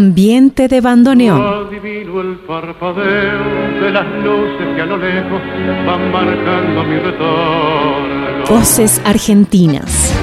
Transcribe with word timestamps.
ambiente 0.00 0.66
de 0.66 0.80
bandoneón. 0.80 1.66
Adivino 1.66 2.22
el 2.22 2.36
parpadeo 2.46 3.82
de 3.82 3.90
las 3.90 4.06
luces 4.24 4.66
que 4.74 4.80
a 4.80 4.86
lo 4.86 4.96
lejos 4.96 5.42
van 5.86 6.10
marcando 6.10 6.84
mi 6.84 6.96
retorno. 6.98 8.44
Voces 8.48 9.02
argentinas. 9.04 10.14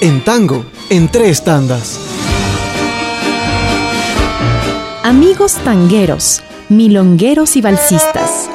En 0.00 0.24
tango, 0.24 0.64
en 0.88 1.08
tres 1.08 1.44
tandas. 1.44 2.00
Amigos 5.04 5.56
tangueros, 5.56 6.42
milongueros 6.70 7.56
y 7.56 7.60
balsistas. 7.60 8.48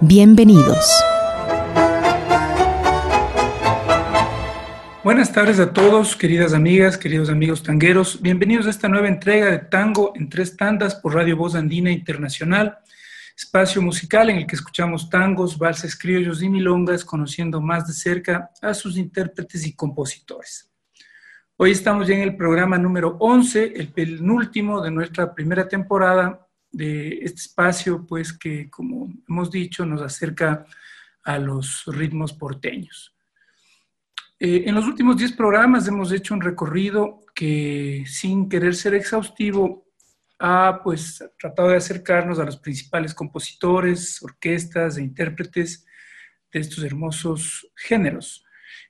Bienvenidos. 0.00 1.05
Buenas 5.06 5.32
tardes 5.32 5.60
a 5.60 5.72
todos, 5.72 6.16
queridas 6.16 6.52
amigas, 6.52 6.98
queridos 6.98 7.30
amigos 7.30 7.62
tangueros. 7.62 8.20
Bienvenidos 8.20 8.66
a 8.66 8.70
esta 8.70 8.88
nueva 8.88 9.06
entrega 9.06 9.46
de 9.52 9.60
Tango 9.60 10.12
en 10.16 10.28
tres 10.28 10.56
tandas 10.56 10.96
por 10.96 11.14
Radio 11.14 11.36
Voz 11.36 11.54
Andina 11.54 11.92
Internacional, 11.92 12.78
espacio 13.36 13.80
musical 13.80 14.30
en 14.30 14.38
el 14.38 14.48
que 14.48 14.56
escuchamos 14.56 15.08
tangos, 15.08 15.58
valses 15.58 15.96
criollos 15.96 16.42
y 16.42 16.48
milongas, 16.48 17.04
conociendo 17.04 17.60
más 17.60 17.86
de 17.86 17.92
cerca 17.92 18.50
a 18.60 18.74
sus 18.74 18.98
intérpretes 18.98 19.64
y 19.64 19.76
compositores. 19.76 20.68
Hoy 21.56 21.70
estamos 21.70 22.08
ya 22.08 22.16
en 22.16 22.22
el 22.22 22.36
programa 22.36 22.76
número 22.76 23.16
11, 23.20 23.74
el 23.76 23.92
penúltimo 23.92 24.82
de 24.82 24.90
nuestra 24.90 25.32
primera 25.32 25.68
temporada 25.68 26.48
de 26.72 27.20
este 27.22 27.42
espacio, 27.42 28.04
pues 28.04 28.32
que, 28.32 28.68
como 28.68 29.08
hemos 29.28 29.52
dicho, 29.52 29.86
nos 29.86 30.02
acerca 30.02 30.66
a 31.22 31.38
los 31.38 31.84
ritmos 31.86 32.32
porteños. 32.32 33.15
Eh, 34.38 34.64
en 34.66 34.74
los 34.74 34.86
últimos 34.86 35.16
10 35.16 35.32
programas 35.32 35.88
hemos 35.88 36.12
hecho 36.12 36.34
un 36.34 36.42
recorrido 36.42 37.20
que, 37.34 38.04
sin 38.06 38.48
querer 38.48 38.74
ser 38.74 38.94
exhaustivo, 38.94 39.86
ha 40.38 40.80
pues 40.84 41.24
tratado 41.38 41.70
de 41.70 41.76
acercarnos 41.76 42.38
a 42.38 42.44
los 42.44 42.58
principales 42.58 43.14
compositores, 43.14 44.22
orquestas 44.22 44.98
e 44.98 45.02
intérpretes 45.02 45.86
de 46.52 46.60
estos 46.60 46.84
hermosos 46.84 47.66
géneros. 47.74 48.44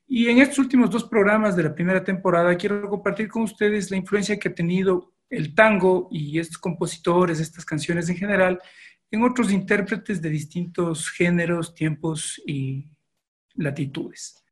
Y 0.09 0.29
en 0.29 0.39
estos 0.39 0.59
últimos 0.59 0.91
dos 0.91 1.05
programas 1.05 1.55
de 1.55 1.63
la 1.65 1.75
primera 1.75 2.03
temporada 2.03 2.57
quiero 2.57 2.89
compartir 2.89 3.29
con 3.29 3.43
ustedes 3.43 3.91
la 3.91 3.97
influencia 3.97 4.39
que 4.39 4.49
ha 4.49 4.55
tenido 4.55 5.15
el 5.31 5.55
tango 5.55 6.09
y 6.11 6.39
estos 6.39 6.59
compositores, 6.59 7.39
estas 7.39 7.65
canciones 7.65 8.09
en 8.09 8.17
general, 8.17 8.61
en 9.11 9.23
otros 9.23 9.53
intérpretes 9.53 10.21
de 10.21 10.31
distintos 10.31 11.09
géneros, 11.11 11.75
tiempos 11.75 12.41
y 12.45 12.89
latitudes. 13.55 14.46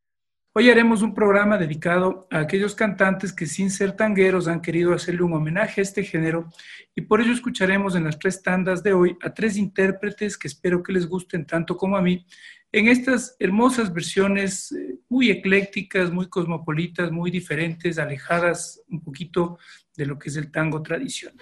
Hoy 0.56 0.70
haremos 0.70 1.02
un 1.02 1.14
programa 1.14 1.58
dedicado 1.58 2.28
a 2.30 2.38
aquellos 2.38 2.76
cantantes 2.76 3.32
que 3.32 3.44
sin 3.44 3.72
ser 3.72 3.90
tangueros 3.96 4.46
han 4.46 4.60
querido 4.60 4.94
hacerle 4.94 5.24
un 5.24 5.32
homenaje 5.32 5.80
a 5.80 5.82
este 5.82 6.04
género 6.04 6.48
y 6.94 7.00
por 7.00 7.20
ello 7.20 7.32
escucharemos 7.32 7.96
en 7.96 8.04
las 8.04 8.20
tres 8.20 8.40
tandas 8.40 8.80
de 8.84 8.92
hoy 8.92 9.16
a 9.20 9.34
tres 9.34 9.56
intérpretes 9.56 10.38
que 10.38 10.46
espero 10.46 10.80
que 10.80 10.92
les 10.92 11.08
gusten 11.08 11.44
tanto 11.44 11.76
como 11.76 11.96
a 11.96 12.02
mí 12.02 12.24
en 12.70 12.86
estas 12.86 13.34
hermosas 13.40 13.92
versiones 13.92 14.70
eh, 14.70 15.00
muy 15.08 15.28
eclécticas, 15.28 16.12
muy 16.12 16.28
cosmopolitas, 16.28 17.10
muy 17.10 17.32
diferentes, 17.32 17.98
alejadas 17.98 18.80
un 18.88 19.02
poquito 19.02 19.58
de 19.96 20.06
lo 20.06 20.20
que 20.20 20.28
es 20.28 20.36
el 20.36 20.52
tango 20.52 20.80
tradicional. 20.82 21.36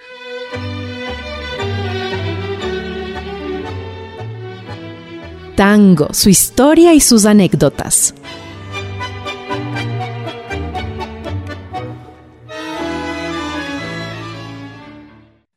Tango, 5.54 6.14
su 6.14 6.30
historia 6.30 6.94
y 6.94 7.00
sus 7.00 7.26
anécdotas. 7.26 8.14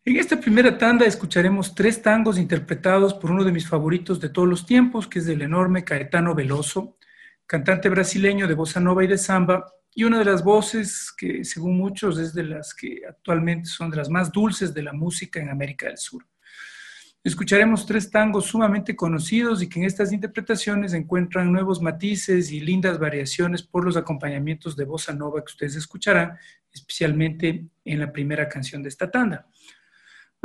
En 0.07 0.17
esta 0.17 0.39
primera 0.39 0.77
tanda 0.77 1.07
escucharemos 1.07 1.73
tres 1.73 1.99
tangos 1.99 2.37
interpretados 2.37 3.15
por 3.15 3.31
uno 3.31 3.43
de 3.43 3.51
mis 3.51 3.67
favoritos 3.67 4.19
de 4.19 4.29
todos 4.29 4.47
los 4.47 4.63
tiempos, 4.63 5.07
que 5.07 5.17
es 5.17 5.27
el 5.27 5.41
enorme 5.41 5.83
Caetano 5.83 6.35
Veloso, 6.35 6.99
cantante 7.47 7.89
brasileño 7.89 8.47
de 8.47 8.53
bossa 8.53 8.79
nova 8.79 9.03
y 9.03 9.07
de 9.07 9.17
samba, 9.17 9.65
y 9.95 10.03
una 10.03 10.19
de 10.19 10.25
las 10.25 10.43
voces 10.43 11.11
que 11.17 11.43
según 11.43 11.79
muchos 11.79 12.19
es 12.19 12.35
de 12.35 12.43
las 12.43 12.75
que 12.75 13.01
actualmente 13.09 13.67
son 13.67 13.89
de 13.89 13.97
las 13.97 14.07
más 14.07 14.31
dulces 14.31 14.75
de 14.75 14.83
la 14.83 14.93
música 14.93 15.39
en 15.39 15.49
América 15.49 15.87
del 15.87 15.97
Sur. 15.97 16.23
Escucharemos 17.23 17.87
tres 17.87 18.11
tangos 18.11 18.45
sumamente 18.45 18.95
conocidos 18.95 19.63
y 19.63 19.67
que 19.67 19.79
en 19.79 19.87
estas 19.87 20.11
interpretaciones 20.11 20.93
encuentran 20.93 21.51
nuevos 21.51 21.81
matices 21.81 22.51
y 22.51 22.59
lindas 22.59 22.99
variaciones 22.99 23.63
por 23.63 23.83
los 23.83 23.97
acompañamientos 23.97 24.75
de 24.75 24.85
bossa 24.85 25.13
nova 25.13 25.39
que 25.39 25.51
ustedes 25.51 25.75
escucharán, 25.77 26.37
especialmente 26.71 27.65
en 27.83 27.99
la 27.99 28.11
primera 28.11 28.47
canción 28.47 28.83
de 28.83 28.89
esta 28.89 29.09
tanda. 29.09 29.47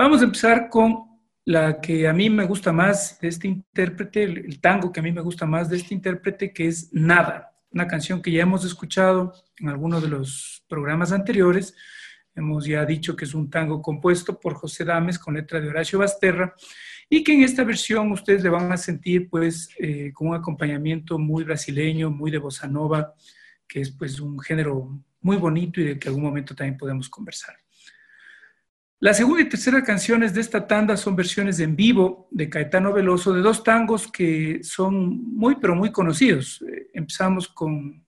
Vamos 0.02 0.22
a 0.22 0.24
empezar 0.24 0.70
con 0.70 1.20
la 1.44 1.78
que 1.78 2.08
a 2.08 2.14
mí 2.14 2.30
me 2.30 2.46
gusta 2.46 2.72
más 2.72 3.20
de 3.20 3.28
este 3.28 3.48
intérprete, 3.48 4.22
el 4.24 4.58
tango 4.58 4.90
que 4.90 5.00
a 5.00 5.02
mí 5.02 5.12
me 5.12 5.20
gusta 5.20 5.44
más 5.44 5.68
de 5.68 5.76
este 5.76 5.92
intérprete, 5.92 6.54
que 6.54 6.68
es 6.68 6.88
Nada 6.94 7.52
una 7.70 7.86
canción 7.86 8.22
que 8.22 8.32
ya 8.32 8.40
hemos 8.40 8.64
escuchado 8.64 9.34
en 9.58 9.68
algunos 9.68 10.02
de 10.02 10.08
los 10.08 10.64
programas 10.70 11.12
anteriores. 11.12 11.74
Hemos 12.34 12.64
ya 12.64 12.86
dicho 12.86 13.14
que 13.14 13.26
es 13.26 13.34
un 13.34 13.50
tango 13.50 13.82
compuesto 13.82 14.40
por 14.40 14.54
José 14.54 14.86
Dames 14.86 15.18
con 15.18 15.34
letra 15.34 15.60
de 15.60 15.68
Horacio 15.68 15.98
Basterra 15.98 16.54
y 17.10 17.22
que 17.22 17.34
en 17.34 17.42
esta 17.42 17.62
versión 17.62 18.10
ustedes 18.10 18.42
le 18.42 18.48
van 18.48 18.72
a 18.72 18.78
sentir 18.78 19.28
pues 19.28 19.68
eh, 19.78 20.12
con 20.14 20.28
un 20.28 20.34
acompañamiento 20.34 21.18
muy 21.18 21.44
brasileño, 21.44 22.10
muy 22.10 22.30
de 22.30 22.38
bossa 22.38 22.66
nova, 22.66 23.12
que 23.68 23.82
es 23.82 23.90
pues 23.90 24.18
un 24.18 24.40
género 24.40 24.98
muy 25.20 25.36
bonito 25.36 25.78
y 25.78 25.84
del 25.84 25.98
que 25.98 26.08
algún 26.08 26.24
momento 26.24 26.54
también 26.54 26.78
podemos 26.78 27.10
conversar. 27.10 27.54
La 29.02 29.14
segunda 29.14 29.40
y 29.40 29.48
tercera 29.48 29.82
canciones 29.82 30.34
de 30.34 30.42
esta 30.42 30.66
tanda 30.66 30.94
son 30.94 31.16
versiones 31.16 31.58
en 31.58 31.74
vivo 31.74 32.28
de 32.30 32.50
Caetano 32.50 32.92
Veloso 32.92 33.32
de 33.32 33.40
dos 33.40 33.64
tangos 33.64 34.12
que 34.12 34.60
son 34.62 35.24
muy, 35.34 35.56
pero 35.56 35.74
muy 35.74 35.90
conocidos. 35.90 36.62
Eh, 36.68 36.90
empezamos 36.92 37.48
con 37.48 38.04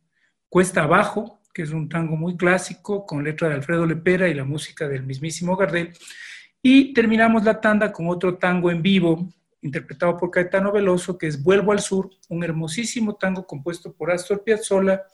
Cuesta 0.50 0.82
Abajo, 0.82 1.40
que 1.54 1.62
es 1.62 1.70
un 1.70 1.88
tango 1.88 2.14
muy 2.14 2.36
clásico 2.36 3.06
con 3.06 3.24
letra 3.24 3.48
de 3.48 3.54
Alfredo 3.54 3.86
Lepera 3.86 4.28
y 4.28 4.34
la 4.34 4.44
música 4.44 4.86
del 4.86 5.04
mismísimo 5.04 5.56
Gardel. 5.56 5.94
Y 6.60 6.92
terminamos 6.92 7.42
la 7.42 7.58
tanda 7.58 7.90
con 7.90 8.10
otro 8.10 8.36
tango 8.36 8.70
en 8.70 8.82
vivo 8.82 9.32
interpretado 9.62 10.18
por 10.18 10.30
Caetano 10.30 10.72
Veloso, 10.72 11.16
que 11.16 11.26
es 11.26 11.42
Vuelvo 11.42 11.72
al 11.72 11.80
Sur, 11.80 12.10
un 12.28 12.44
hermosísimo 12.44 13.14
tango 13.14 13.46
compuesto 13.46 13.94
por 13.94 14.10
Astor 14.10 14.44
Piazzolla 14.44 15.04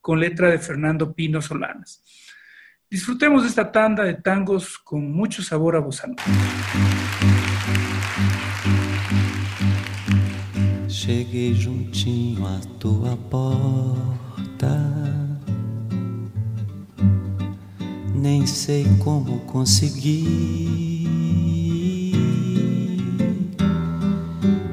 con 0.00 0.18
letra 0.18 0.50
de 0.50 0.58
Fernando 0.58 1.14
Pino 1.14 1.40
Solanas. 1.40 2.02
Disfrutemos 2.90 3.44
esta 3.44 3.70
tanda 3.70 4.02
de 4.02 4.14
tangos 4.14 4.78
con 4.78 5.12
mucho 5.12 5.42
sabor 5.42 5.76
a 5.76 5.80
bossa 5.80 6.08
Cheguei 10.88 11.54
juntinho 11.54 12.46
à 12.46 12.58
tua 12.78 13.14
porta. 13.28 14.72
Nem 18.14 18.46
sei 18.46 18.86
como 19.04 19.40
consegui. 19.40 21.06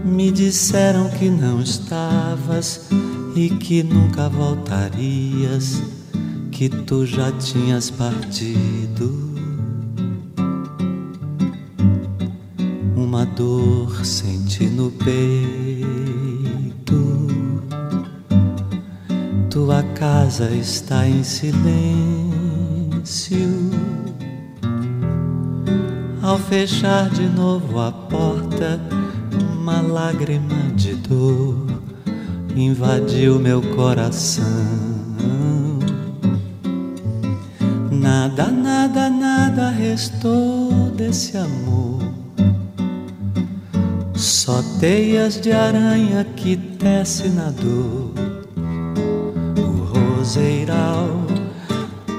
Me 0.06 0.32
disseram 0.32 1.10
que 1.10 1.30
não 1.30 1.62
estavas 1.62 2.90
e 3.36 3.50
que 3.50 3.84
nunca 3.84 4.30
voltarias 4.30 5.95
que 6.56 6.70
tu 6.70 7.06
já 7.06 7.32
tinhas 7.34 7.92
partido. 7.92 9.12
Uma 12.96 13.26
dor 13.26 14.06
senti 14.06 14.64
no 14.64 14.90
peito. 14.90 15.86
Tua 19.50 19.84
casa 20.00 20.50
está 20.52 21.06
em 21.06 21.26
silêncio. 21.26 21.66
Ao 26.22 26.40
fechar 26.40 27.10
de 27.10 27.28
novo 27.28 27.82
a 27.82 27.92
porta, 27.92 28.80
uma 29.60 29.82
lágrima 29.82 30.72
de 30.74 30.96
dor 30.96 31.68
invadiu 32.56 33.40
meu 33.40 33.62
coração. 33.62 34.95
Nada, 38.18 38.50
nada, 38.50 39.10
nada 39.10 39.70
restou 39.72 40.90
desse 40.92 41.36
amor. 41.38 42.00
Só 44.16 44.64
teias 44.80 45.42
de 45.42 45.52
aranha 45.52 46.24
que 46.24 46.56
tece 46.56 47.28
na 47.28 47.50
dor. 47.50 48.14
O 49.58 50.16
roseiral 50.16 51.10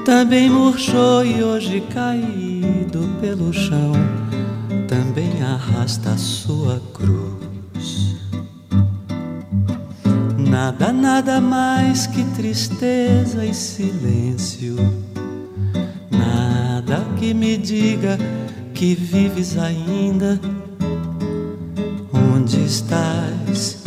também 0.04 0.50
murchou 0.50 1.24
e 1.24 1.42
hoje 1.42 1.80
caído 1.80 3.08
pelo 3.18 3.50
chão 3.54 3.92
também 4.86 5.42
arrasta 5.42 6.10
a 6.10 6.18
sua 6.18 6.78
cruz. 6.92 8.16
Nada, 10.36 10.92
nada 10.92 11.40
mais 11.40 12.06
que 12.06 12.22
tristeza 12.36 13.46
e 13.46 13.54
silêncio. 13.54 15.05
Que 17.26 17.34
me 17.34 17.56
diga 17.56 18.16
que 18.72 18.94
vives 18.94 19.58
ainda. 19.58 20.40
Onde 22.12 22.64
estás? 22.64 23.82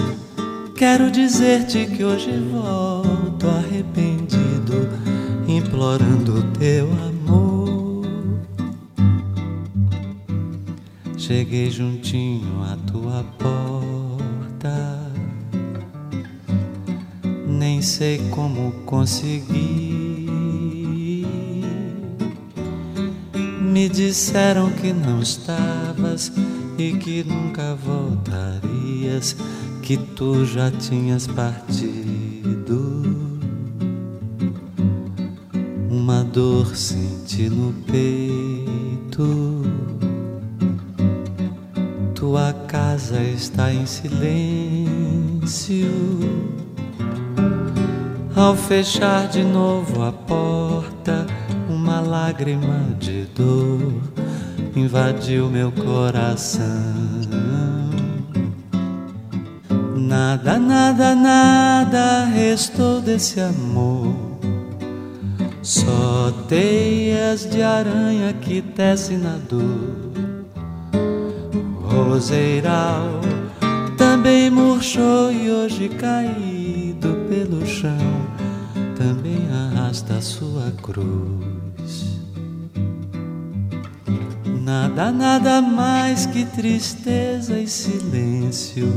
Quero 0.76 1.10
dizer-te 1.10 1.86
que 1.86 2.04
hoje 2.04 2.38
volto 2.52 3.48
arrependido, 3.48 4.90
implorando 5.48 6.44
teu 6.60 6.90
amor. 7.08 8.06
Cheguei 11.18 11.72
juntinho 11.72 12.62
à 12.62 12.76
tua 12.92 13.24
porta 13.38 13.80
nem 17.48 17.82
sei 17.82 18.18
como 18.32 18.72
consegui. 18.86 19.99
Me 23.80 23.88
disseram 23.88 24.70
que 24.72 24.92
não 24.92 25.22
estavas 25.22 26.34
e 26.78 26.98
que 26.98 27.24
nunca 27.24 27.76
voltarias, 27.76 29.38
que 29.82 29.96
tu 29.96 30.44
já 30.44 30.70
tinhas 30.70 31.26
partido. 31.28 33.02
Uma 35.90 36.26
dor 36.26 36.76
senti 36.76 37.50
no 37.50 37.72
peito. 37.86 39.64
Tua 42.14 42.52
casa 42.68 43.24
está 43.24 43.74
em 43.74 43.86
silêncio 43.86 44.90
ao 48.40 48.56
fechar 48.56 49.28
de 49.28 49.44
novo 49.44 50.02
a 50.02 50.14
porta, 50.14 51.28
uma 51.70 52.00
lágrima 52.00 52.96
de 52.98 53.26
dor 53.36 54.02
invadiu 54.76 55.50
meu 55.50 55.72
coração. 55.72 56.64
Nada, 59.96 60.58
nada, 60.58 61.14
nada 61.14 62.26
restou 62.26 63.02
desse 63.02 63.40
amor. 63.40 64.16
Só 65.62 66.32
teias 66.48 67.50
de 67.50 67.62
aranha 67.62 68.34
que 68.34 68.62
tece 68.62 69.16
na 69.18 69.38
dor. 69.50 70.10
Roseiral 71.84 73.22
também 73.98 74.50
murchou 74.50 75.32
e 75.32 75.52
hoje 75.52 75.90
caído 75.90 77.18
pelo 77.30 77.66
chão 77.66 78.30
também 79.00 79.48
arrasta 79.50 80.22
sua 80.22 80.72
cruz. 80.82 81.49
Nada, 84.70 85.12
nada 85.12 85.62
mais 85.64 86.28
que 86.28 86.46
tristeza 86.46 87.58
e 87.58 87.68
silêncio. 87.68 88.94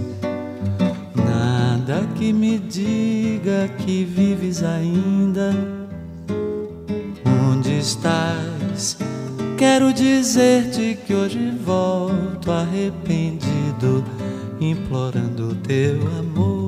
Nada 1.14 2.06
que 2.14 2.30
me 2.30 2.58
diga 2.58 3.70
que 3.78 4.04
vives 4.04 4.62
ainda. 4.62 5.50
Onde 7.24 7.78
estás? 7.78 8.98
Quero 9.56 9.94
dizer-te 9.94 10.98
que 11.06 11.14
hoje 11.14 11.50
volto 11.64 12.52
arrependido, 12.52 14.04
implorando 14.60 15.54
teu 15.66 15.96
amor. 16.18 16.61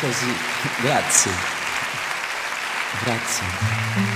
Così. 0.00 0.36
Grazie. 0.82 1.32
Grazie. 3.02 4.15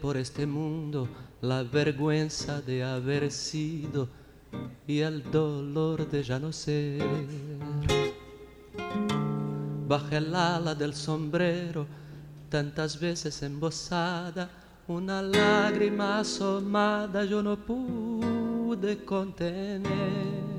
Por 0.00 0.18
este 0.18 0.46
mundo 0.46 1.08
la 1.40 1.62
vergüenza 1.62 2.60
de 2.60 2.84
haber 2.84 3.30
sido 3.30 4.06
y 4.86 4.98
el 4.98 5.22
dolor 5.30 6.06
de 6.10 6.22
ya 6.22 6.38
no 6.38 6.52
ser. 6.52 7.02
Bajo 9.88 10.14
el 10.14 10.34
ala 10.34 10.74
del 10.74 10.92
sombrero, 10.92 11.86
tantas 12.50 13.00
veces 13.00 13.42
embosada, 13.42 14.50
una 14.86 15.22
lágrima 15.22 16.20
asomada 16.20 17.24
yo 17.24 17.42
no 17.42 17.56
pude 17.56 19.02
contener. 19.02 20.57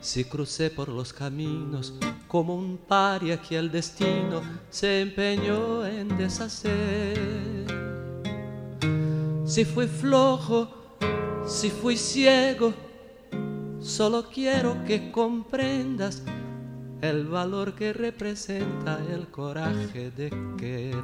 Si 0.00 0.24
crucé 0.24 0.70
por 0.70 0.88
los 0.88 1.12
caminos 1.12 1.94
como 2.26 2.54
un 2.54 2.78
paria 2.78 3.40
que 3.40 3.56
el 3.56 3.70
destino 3.70 4.40
se 4.70 5.02
empeñó 5.02 5.86
en 5.86 6.16
deshacer 6.16 7.50
si 9.50 9.64
fui 9.64 9.88
flojo, 9.88 10.68
si 11.44 11.70
fui 11.70 11.96
ciego, 11.96 12.72
solo 13.80 14.28
quiero 14.32 14.84
que 14.84 15.10
comprendas 15.10 16.22
el 17.00 17.26
valor 17.26 17.74
que 17.74 17.92
representa 17.92 19.00
el 19.10 19.26
coraje 19.26 20.12
de 20.12 20.30
querer. 20.56 21.00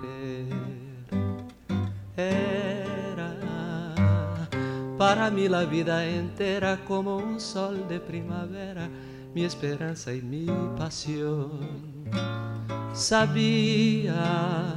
Era 2.17 2.66
para 4.99 5.31
mí 5.31 5.49
la 5.49 5.65
vida 5.65 6.05
entera 6.07 6.79
como 6.87 7.17
un 7.17 7.41
sol 7.41 7.87
de 7.89 8.01
primavera, 8.01 8.89
mi 9.35 9.45
esperanza 9.45 10.13
y 10.13 10.23
mi 10.23 10.47
pasión. 10.77 12.07
Sabía 12.93 14.75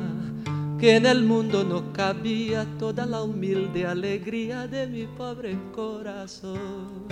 que 0.77 0.95
en 0.97 1.05
el 1.05 1.23
mundo 1.23 1.63
no 1.63 1.93
cabía 1.93 2.65
toda 2.77 3.05
la 3.05 3.21
humilde 3.21 3.85
alegría 3.85 4.67
de 4.67 4.87
mi 4.87 5.05
pobre 5.05 5.57
corazón. 5.73 7.07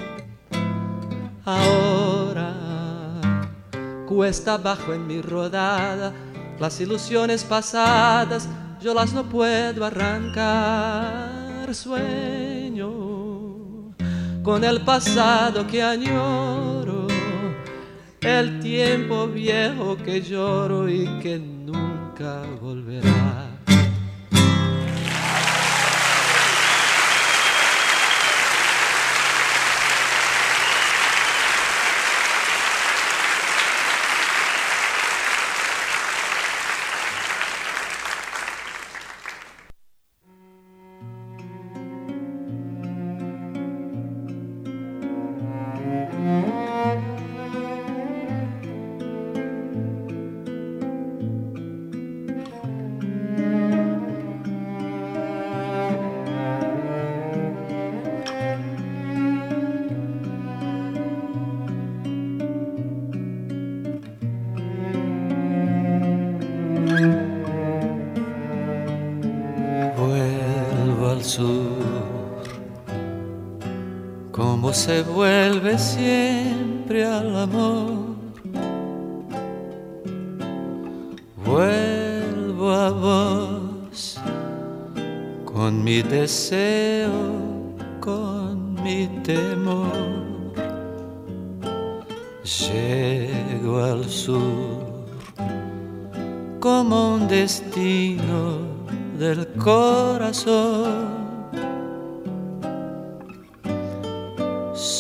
Ahora 1.46 2.54
cuesta 4.06 4.56
abajo 4.56 4.94
en 4.94 5.08
mi 5.08 5.22
rodada, 5.22 6.14
las 6.60 6.82
ilusiones 6.82 7.44
pasadas 7.44 8.50
yo 8.82 8.94
las 8.94 9.14
no 9.14 9.24
puedo 9.24 9.86
arrancar. 9.86 11.74
Sueño 11.74 12.57
con 14.48 14.64
el 14.64 14.80
pasado 14.80 15.68
que 15.68 15.84
añoro, 15.84 17.06
el 18.22 18.62
tiempo 18.62 19.28
viejo 19.28 19.98
que 19.98 20.22
lloro 20.22 20.88
y 20.88 21.06
que 21.20 21.38
nunca 21.38 22.44
volverá. 22.62 23.57
Se 74.88 75.04
vuelve 75.04 75.78
siempre 75.78 77.06
al 77.06 77.36
amor. 77.36 78.16
Vuelvo 81.46 82.72
a 82.72 82.90
vos 82.92 84.18
con 85.44 85.84
mi 85.84 86.02
deseo, 86.02 87.12
con 88.00 88.82
mi 88.82 89.10
temor. 89.26 89.92
Llego 92.46 93.84
al 93.84 94.06
sur 94.06 95.06
como 96.62 97.16
un 97.16 97.28
destino 97.28 98.60
del 99.20 99.48
corazón. 99.58 101.17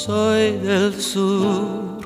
Soy 0.07 0.51
del 0.59 0.93
sur 0.93 1.99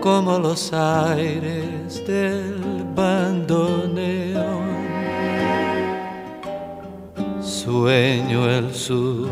como 0.00 0.38
los 0.38 0.72
aires 0.72 2.06
del 2.06 2.84
bandoneón. 2.94 4.68
Sueño 7.42 8.48
el 8.48 8.72
sur, 8.72 9.28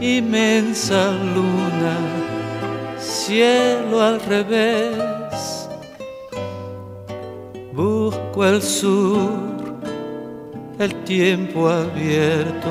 inmensa 0.00 1.12
luna, 1.34 1.94
cielo 2.98 4.00
al 4.00 4.18
revés. 4.22 5.68
Busco 7.74 8.46
el 8.46 8.62
sur, 8.62 9.28
el 10.78 10.94
tiempo 11.04 11.68
abierto 11.68 12.70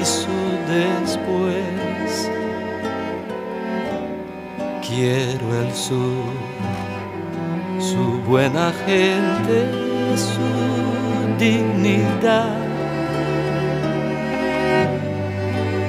y 0.00 0.02
su 0.02 0.32
después. 0.72 1.81
Quiero 4.94 5.62
el 5.62 5.72
sur, 5.72 6.34
su 7.78 8.20
buena 8.28 8.72
gente, 8.84 9.68
su 10.16 11.38
dignidad. 11.38 12.56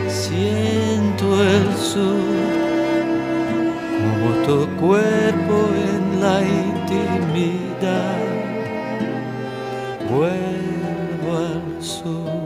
Siento 0.08 1.44
el 1.44 1.76
sur 1.76 2.34
como 4.00 4.30
tu 4.48 4.68
cuerpo 4.78 5.70
en 5.90 6.22
la 6.22 6.42
intimidad. 6.42 8.18
Vuelvo 10.10 11.38
al 11.38 11.84
sur. 11.84 12.44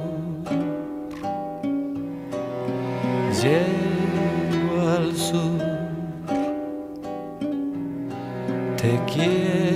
llego 3.41 3.96
te 8.87 8.99
quiero. 9.05 9.66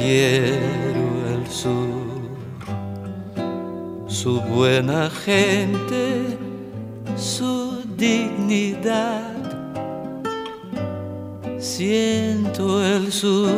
Quiero 0.00 1.08
el 1.28 1.46
sur, 1.46 2.22
su 4.06 4.40
buena 4.40 5.10
gente, 5.10 6.38
su 7.18 7.82
dignidad. 7.98 9.34
Siento 11.58 12.82
el 12.82 13.12
sur 13.12 13.50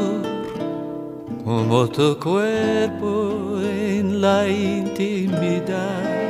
como 1.45 1.87
tu 1.87 2.19
cuerpo 2.19 3.61
en 3.63 4.21
la 4.21 4.49
intimidad. 4.49 6.22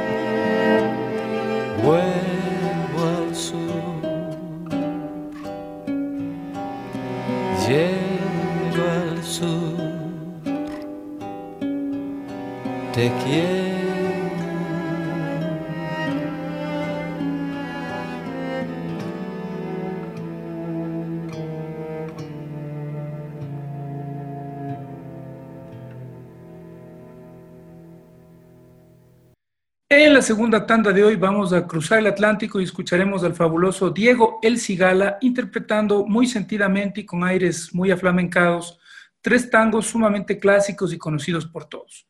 La 30.23 30.26
segunda 30.26 30.64
tanda 30.64 30.93
de 30.93 31.02
hoy 31.02 31.17
vamos 31.17 31.52
a 31.52 31.67
cruzar 31.67 31.99
el 31.99 32.07
Atlántico 32.07 32.61
y 32.61 32.64
escucharemos 32.64 33.25
al 33.25 33.35
fabuloso 33.35 33.91
Diego 33.91 34.38
El 34.41 34.61
Cigala 34.61 35.19
interpretando 35.21 36.07
muy 36.07 36.29
sentidamente 36.29 37.00
y 37.00 37.05
con 37.05 37.25
aires 37.25 37.75
muy 37.75 37.91
aflamencados 37.91 38.79
tres 39.21 39.50
tangos 39.50 39.88
sumamente 39.88 40.38
clásicos 40.38 40.93
y 40.93 40.97
conocidos 40.97 41.47
por 41.47 41.64
todos. 41.64 42.07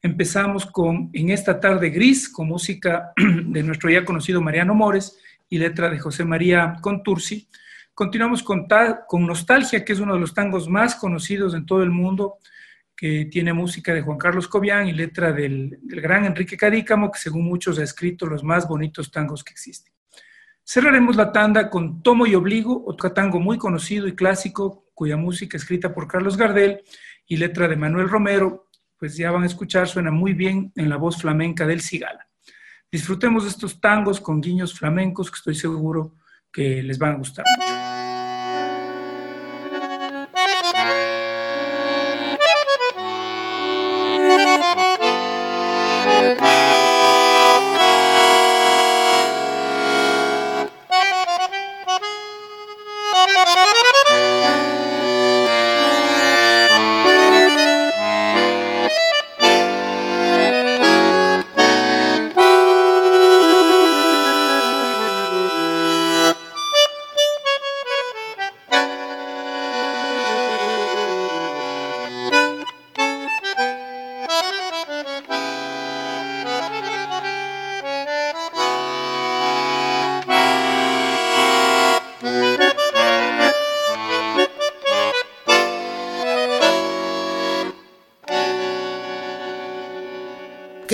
Empezamos 0.00 0.64
con 0.64 1.10
En 1.12 1.30
esta 1.30 1.58
tarde 1.58 1.90
gris, 1.90 2.28
con 2.28 2.46
música 2.46 3.10
de 3.16 3.64
nuestro 3.64 3.90
ya 3.90 4.04
conocido 4.04 4.40
Mariano 4.40 4.72
Mores 4.72 5.18
y 5.48 5.58
letra 5.58 5.90
de 5.90 5.98
José 5.98 6.24
María 6.24 6.76
Contursi. 6.80 7.48
Continuamos 7.94 8.44
con, 8.44 8.68
con 9.08 9.26
Nostalgia, 9.26 9.84
que 9.84 9.92
es 9.92 9.98
uno 9.98 10.14
de 10.14 10.20
los 10.20 10.34
tangos 10.34 10.68
más 10.68 10.94
conocidos 10.94 11.52
en 11.52 11.66
todo 11.66 11.82
el 11.82 11.90
mundo, 11.90 12.38
que 12.96 13.26
tiene 13.26 13.52
música 13.52 13.92
de 13.92 14.00
Juan 14.00 14.16
Carlos 14.16 14.48
Cobian 14.48 14.88
y 14.88 14.92
letra 14.92 15.32
del, 15.32 15.78
gran 15.82 16.24
Enrique 16.24 16.56
Cadícamo, 16.56 17.10
que 17.10 17.18
según 17.18 17.44
muchos 17.44 17.78
ha 17.78 17.82
escrito 17.82 18.26
los 18.26 18.42
más 18.42 18.66
bonitos 18.66 19.10
tangos 19.10 19.44
que 19.44 19.52
existen. 19.52 19.92
Cerraremos 20.64 21.14
la 21.14 21.30
tanda 21.30 21.68
con 21.68 22.02
Tomo 22.02 22.26
y 22.26 22.34
Obligo, 22.34 22.84
otro 22.86 23.12
tango 23.12 23.38
muy 23.38 23.58
conocido 23.58 24.08
y 24.08 24.16
clásico, 24.16 24.86
cuya 24.94 25.16
música 25.16 25.56
escrita 25.58 25.94
por 25.94 26.08
Carlos 26.08 26.36
Gardel 26.36 26.82
y 27.26 27.36
letra 27.36 27.68
de 27.68 27.76
Manuel 27.76 28.08
Romero, 28.08 28.70
pues 28.98 29.16
ya 29.16 29.30
van 29.30 29.42
a 29.42 29.46
escuchar, 29.46 29.86
suena 29.86 30.10
muy 30.10 30.32
bien 30.32 30.72
en 30.74 30.88
la 30.88 30.96
voz 30.96 31.20
flamenca 31.20 31.66
del 31.66 31.82
Cigala. 31.82 32.26
Disfrutemos 32.90 33.44
de 33.44 33.50
estos 33.50 33.78
tangos 33.80 34.20
con 34.20 34.40
guiños 34.40 34.76
flamencos 34.76 35.30
que 35.30 35.36
estoy 35.36 35.54
seguro 35.54 36.16
que 36.50 36.82
les 36.82 36.98
van 36.98 37.12
a 37.12 37.16
gustar 37.16 37.44
mucho. 37.58 37.95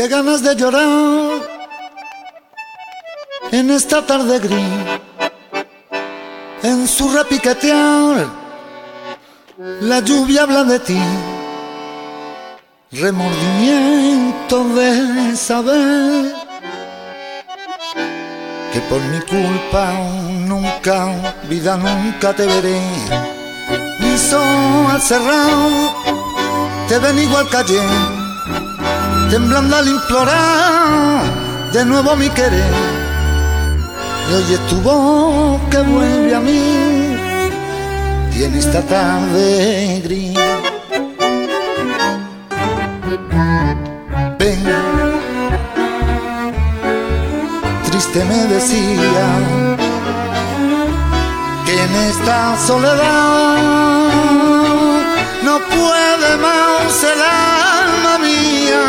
Qué 0.03 0.09
ganas 0.09 0.43
de 0.43 0.57
llorar 0.57 1.31
en 3.53 3.71
esta 3.71 4.05
tarde 4.05 4.41
gris, 4.41 4.81
en 6.65 6.89
su 6.89 7.09
repiquetear, 7.09 8.27
la 9.83 10.01
lluvia 10.01 10.43
habla 10.43 10.65
de 10.65 10.81
ti, 10.81 11.01
remordimiento 12.91 14.65
de 14.75 15.37
saber 15.37 16.35
que 18.73 18.81
por 18.91 19.01
mi 19.03 19.21
culpa 19.21 19.93
nunca, 20.49 21.37
vida 21.49 21.77
nunca 21.77 22.35
te 22.35 22.45
veré, 22.47 22.81
mi 24.01 24.19
sol 24.19 24.91
al 24.91 25.01
cerrado, 25.01 25.95
te 26.89 26.99
ven 26.99 27.21
igual 27.21 27.49
calle, 27.51 27.81
temblando 29.33 29.75
al 29.77 29.89
implorar 29.89 31.25
de 31.73 31.87
nuevo 31.87 32.15
mi 32.17 32.29
querer. 32.29 32.75
Y 34.29 34.35
oye 34.35 34.59
tu 34.69 34.77
voz 34.83 35.59
que 35.71 35.79
vuelve 35.79 36.35
a 36.35 36.41
mí 36.41 37.17
y 38.37 38.45
en 38.45 38.55
esta 38.55 38.83
tarde 38.83 40.03
gris. 40.05 40.39
Ven 44.39 44.63
triste 47.87 48.25
me 48.27 48.45
decía 48.55 49.27
que 51.65 51.85
en 51.85 51.95
esta 52.11 52.59
soledad 52.67 54.03
no 55.53 55.59
puede 55.59 56.37
más 56.39 57.05
el 57.05 57.21
alma 57.21 58.19
mía 58.19 58.85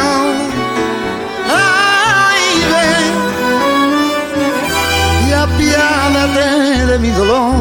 apiádate 5.43 6.85
de 6.85 6.99
mi 6.99 7.09
dolor, 7.09 7.55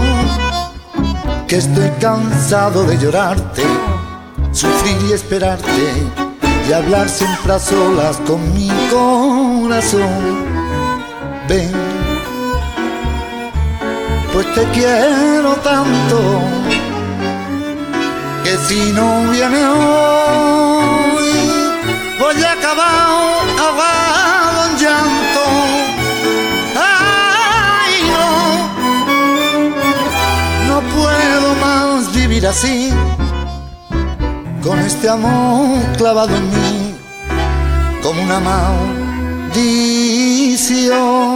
que 1.49 1.57
estoy 1.57 1.91
cansado 2.01 2.85
de 2.85 2.97
llorarte, 2.97 3.65
sufrir 4.53 4.99
y 5.09 5.13
esperarte, 5.15 5.87
y 6.69 6.73
hablar 6.73 7.09
siempre 7.09 7.55
a 7.55 7.59
solas 7.59 8.19
con 8.19 8.41
mi 8.55 8.71
corazón. 8.89 10.47
Ven, 11.49 11.73
pues 14.33 14.47
te 14.55 14.65
quiero 14.71 15.55
tanto, 15.57 16.19
si 18.69 18.93
no 18.93 19.31
viene 19.31 19.67
hoy, 19.67 21.31
voy 22.19 22.43
a 22.43 22.53
acabar 22.53 23.49
ahogado 23.59 24.71
en 24.71 24.79
llanto 24.79 25.43
puedo 30.95 31.55
más 31.57 32.13
vivir 32.13 32.47
así, 32.47 32.91
con 34.63 34.79
este 34.79 35.09
amor 35.09 35.81
clavado 35.97 36.37
en 36.37 36.51
mí, 36.51 36.95
como 38.03 38.23
una 38.23 38.41
maldición. 39.51 41.32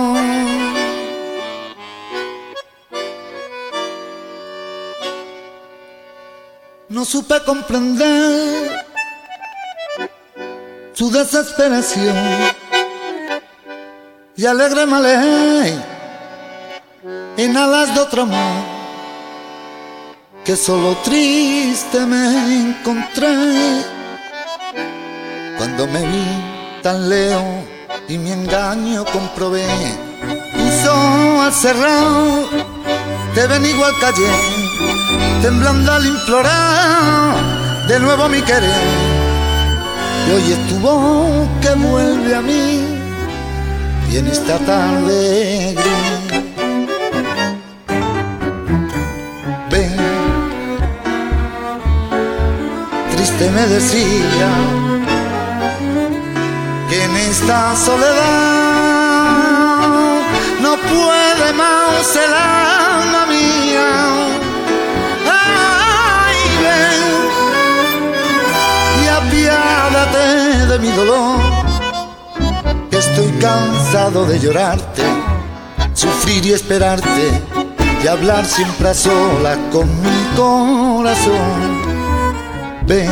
No 6.97 7.05
supe 7.05 7.43
comprender 7.45 8.87
su 10.95 11.11
desesperación 11.11 12.17
y 14.35 14.47
alegre 14.47 14.87
me 14.87 15.75
en 17.37 17.55
alas 17.55 17.95
de 17.95 18.01
otro 18.01 18.23
amor 18.23 18.63
que 20.43 20.57
solo 20.57 20.97
triste 21.05 22.01
me 22.07 22.61
encontré 22.61 23.85
cuando 25.59 25.87
me 25.89 26.01
vi 26.01 26.81
tan 26.83 27.11
leo 27.11 27.45
y 28.09 28.17
mi 28.17 28.33
engaño 28.33 29.05
comprobé. 29.05 29.67
Hizo 30.55 31.43
al 31.43 31.53
cerrado, 31.53 32.49
te 33.35 33.47
ven 33.49 33.67
igual 33.67 33.93
callé, 34.01 34.66
temblando 35.43 35.93
al 35.93 36.07
implorar 36.07 37.37
de 37.89 38.01
nuevo 38.01 38.29
mi 38.29 38.41
querer. 38.43 38.71
Y 40.27 40.31
hoy 40.33 40.53
es 40.53 40.69
tu 40.69 40.79
voz 40.81 41.49
que 41.61 41.75
vuelve 41.75 42.35
a 42.35 42.43
mí 42.43 42.85
y 44.11 44.17
en 44.17 44.27
esta 44.27 44.59
tarde 44.59 45.77
gris 53.13 53.31
Te 53.39 53.51
me 53.51 53.67
decía 53.67 54.49
que 56.89 57.05
en 57.05 57.17
esta 57.17 57.77
soledad 57.77 58.07
no 60.63 60.77
puede 60.77 61.53
más 61.53 62.17
el 62.17 62.33
alma 62.33 63.27
mía. 63.27 64.46
De 70.69 70.79
mi 70.79 70.91
dolor, 70.93 71.39
estoy 72.91 73.31
cansado 73.41 74.25
de 74.25 74.39
llorarte, 74.39 75.03
sufrir 75.93 76.47
y 76.47 76.53
esperarte 76.53 77.43
y 78.03 78.07
hablar 78.07 78.47
siempre 78.47 78.89
a 78.89 78.95
solas 78.95 79.59
con 79.71 79.89
mi 80.03 80.37
corazón. 80.37 81.83
Ven, 82.87 83.11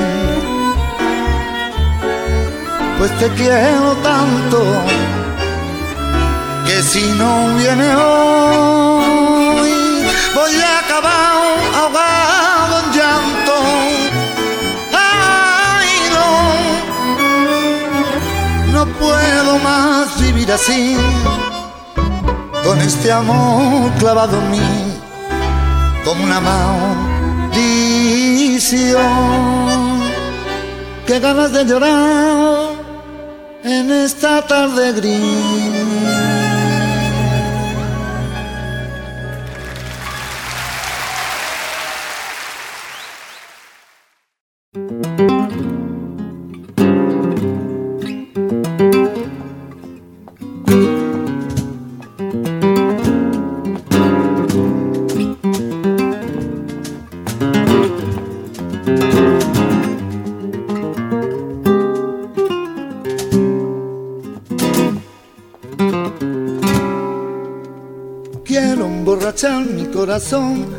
pues 2.99 3.19
te 3.19 3.29
quiero 3.35 3.93
tanto 4.03 4.65
que 6.67 6.83
si 6.83 7.05
no 7.19 7.55
viene 7.57 7.95
hoy 7.97 9.71
voy 10.35 10.55
a 10.57 10.79
acabar 10.79 11.35
ahogado 11.75 12.34
puedo 19.05 19.59
más 19.59 20.07
vivir 20.21 20.51
así, 20.53 20.97
con 22.64 22.81
este 22.81 23.12
amor 23.12 23.90
clavado 23.99 24.38
en 24.38 24.51
mí, 24.51 24.69
como 26.05 26.25
una 26.25 26.40
maldición 26.40 27.75
qué 31.07 31.21
ganas 31.21 31.53
de 31.53 31.64
llorar 31.64 32.71
en 33.62 33.90
esta 33.90 34.43
tarde 34.43 34.93
gris. 34.93 36.54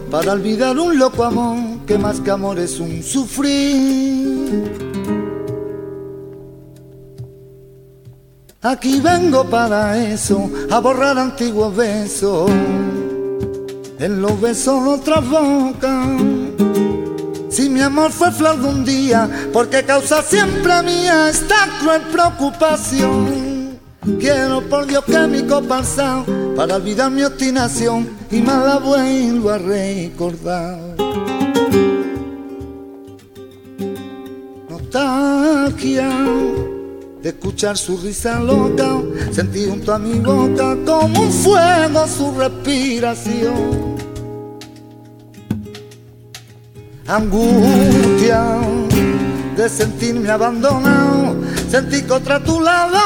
Para 0.09 0.33
olvidar 0.33 0.77
un 0.79 0.97
loco 0.97 1.23
amor 1.23 1.57
que 1.85 1.97
más 1.97 2.21
que 2.21 2.31
amor 2.31 2.57
es 2.59 2.79
un 2.79 3.03
sufrir. 3.03 4.71
Aquí 8.61 8.99
vengo 8.99 9.43
para 9.49 9.97
eso, 9.97 10.49
a 10.71 10.79
borrar 10.79 11.17
antiguos 11.17 11.75
besos. 11.75 12.49
En 13.99 14.21
los 14.21 14.39
besos 14.39 14.88
otra 14.88 15.19
boca. 15.19 16.17
Si 17.49 17.69
mi 17.69 17.81
amor 17.81 18.11
fue 18.11 18.31
flor 18.31 18.57
de 18.59 18.67
un 18.67 18.85
día, 18.85 19.29
porque 19.51 19.83
causa 19.83 20.21
siempre 20.21 20.81
mía 20.83 21.29
esta 21.29 21.67
cruel 21.81 22.01
preocupación. 22.11 23.79
Quiero 24.19 24.61
por 24.61 24.85
Dios 24.88 25.03
que 25.05 25.27
mi 25.27 25.43
copa 25.43 25.83
para 26.55 26.75
olvidar 26.75 27.11
mi 27.11 27.23
obstinación 27.23 28.09
y 28.31 28.41
más 28.41 28.65
la 28.65 28.77
vuelvo 28.77 29.49
a 29.49 29.57
recordar. 29.57 30.79
Nostalgia 34.69 36.09
de 37.21 37.29
escuchar 37.29 37.77
su 37.77 37.97
risa 37.97 38.39
loca, 38.39 39.01
sentí 39.31 39.65
junto 39.67 39.93
a 39.93 39.99
mi 39.99 40.19
boca 40.19 40.77
como 40.85 41.21
un 41.23 41.31
fuego 41.31 42.07
su 42.07 42.31
respiración. 42.37 43.95
Angustia 47.07 48.57
de 49.57 49.69
sentirme 49.69 50.29
abandonado, 50.29 51.35
sentí 51.69 52.01
que 52.01 52.13
otra 52.13 52.35
a 52.35 52.43
tu 52.43 52.61
lado 52.61 52.97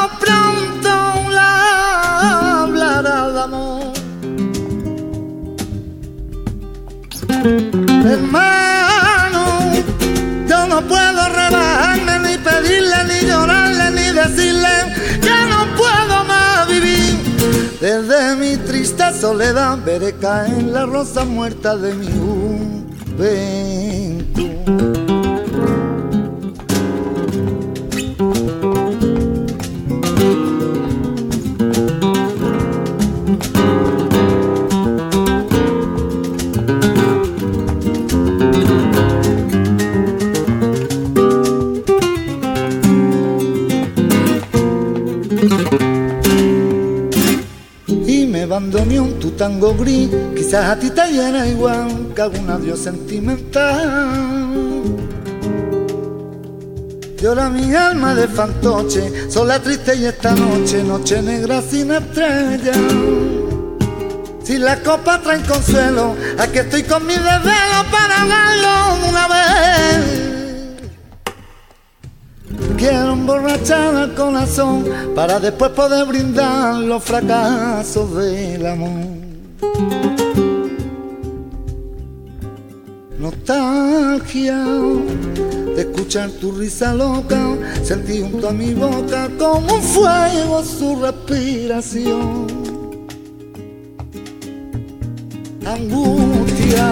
de 3.02 3.40
amor. 3.40 3.94
Hermano, 8.06 9.72
yo 10.48 10.68
no 10.68 10.82
puedo 10.82 11.30
rebajarme 11.30 12.20
ni 12.28 12.38
pedirle 12.38 13.04
ni 13.08 13.20
llorarle 13.28 13.92
ni 13.92 14.12
decirle 14.12 14.70
que 15.22 15.46
no 15.50 15.66
puedo 15.78 16.26
más 16.26 16.68
vivir. 16.68 17.18
Desde 17.80 18.36
mi 18.36 18.58
triste 18.58 19.14
soledad 19.14 19.78
veré 19.86 20.18
caer 20.18 20.64
la 20.64 20.86
rosa 20.86 21.24
muerta 21.24 21.78
de 21.78 21.94
mi 21.94 22.08
juventud. 22.08 22.90
Tango 49.40 49.74
gris, 49.74 50.10
quizás 50.36 50.66
a 50.66 50.76
ti 50.78 50.90
te 50.90 51.08
llena 51.14 51.48
igual 51.48 52.12
que 52.14 52.22
algún 52.22 52.50
adiós 52.50 52.80
sentimental. 52.80 54.50
Llora 57.22 57.50
mi 57.50 57.74
alma 57.74 58.14
de 58.16 58.28
fantoche, 58.28 59.32
sola 59.32 59.60
triste 59.60 59.96
y 59.96 60.06
esta 60.06 60.36
noche, 60.36 60.84
noche 60.84 61.22
negra 61.22 61.62
sin 61.62 61.92
estrella. 61.92 62.74
Si 64.44 64.58
la 64.58 64.78
copa 64.84 65.22
trae 65.22 65.42
consuelo, 65.44 66.16
aquí 66.38 66.60
estoy 66.60 66.84
con 66.84 67.08
mi 67.08 67.14
desvelo 67.14 67.80
para 67.92 68.22
hablarlo 68.22 69.08
una 69.10 69.28
vez. 69.36 70.30
Quiero 72.78 73.14
emborrachar 73.14 73.96
al 73.96 74.14
corazón 74.16 74.86
para 75.16 75.40
después 75.40 75.72
poder 75.72 76.06
brindar 76.08 76.76
los 76.76 77.02
fracasos 77.02 78.18
del 78.18 78.66
amor. 78.66 79.19
Nostalgia 83.20 84.64
de 85.76 85.82
escuchar 85.82 86.30
tu 86.30 86.54
risa 86.54 86.94
loca, 86.94 87.38
sentí 87.84 88.22
junto 88.22 88.48
a 88.48 88.54
mi 88.54 88.74
boca 88.74 89.30
como 89.38 89.76
un 89.76 89.82
fuego 89.82 90.64
su 90.64 90.96
respiración. 91.02 92.48
Angustia 95.66 96.88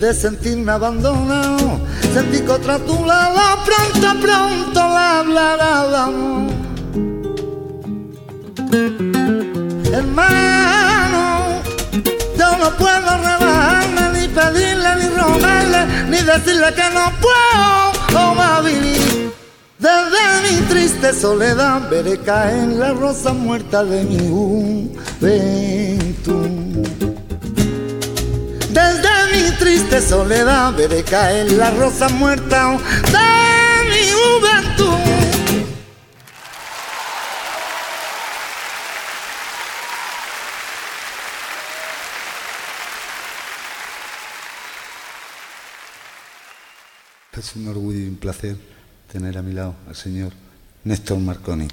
de 0.00 0.12
sentirme 0.12 0.72
abandonado 0.72 1.80
sentí 2.12 2.40
que 2.40 2.50
otra 2.50 2.78
tu 2.80 3.04
lado 3.04 3.38
pronto, 3.64 4.20
pronto 4.20 4.74
la 4.74 5.20
hablará 5.20 6.10
Hermano, 9.92 11.62
yo 12.38 12.58
no 12.58 12.70
puedo 12.76 13.18
ni 13.18 13.55
pedirle, 14.36 14.90
ni 15.00 15.08
rogarle, 15.18 15.80
ni 16.10 16.18
decirle 16.18 16.70
que 16.78 16.88
no 16.96 17.04
puedo 17.24 18.34
más 18.34 18.64
vivir. 18.64 19.32
Desde 19.78 20.22
mi 20.44 20.56
triste 20.68 21.12
soledad 21.12 21.88
veré 21.90 22.18
caer 22.18 22.68
la 22.68 22.92
rosa 22.92 23.32
muerta 23.32 23.82
de 23.84 24.04
mi 24.04 24.18
juventud. 24.34 25.30
Desde 28.78 29.12
mi 29.32 29.50
triste 29.62 30.00
soledad 30.02 30.74
veré 30.74 31.02
caer 31.02 31.52
la 31.52 31.70
rosa 31.70 32.08
muerta 32.08 32.78
de 33.16 33.28
mi 33.90 34.02
juventud. 34.18 35.05
Es 47.36 47.54
un 47.54 47.68
orgullo 47.68 47.98
y 47.98 48.08
un 48.08 48.16
placer 48.16 48.56
tener 49.12 49.36
a 49.36 49.42
mi 49.42 49.52
lado 49.52 49.74
al 49.86 49.94
señor 49.94 50.32
Néstor 50.84 51.18
Marconi. 51.18 51.68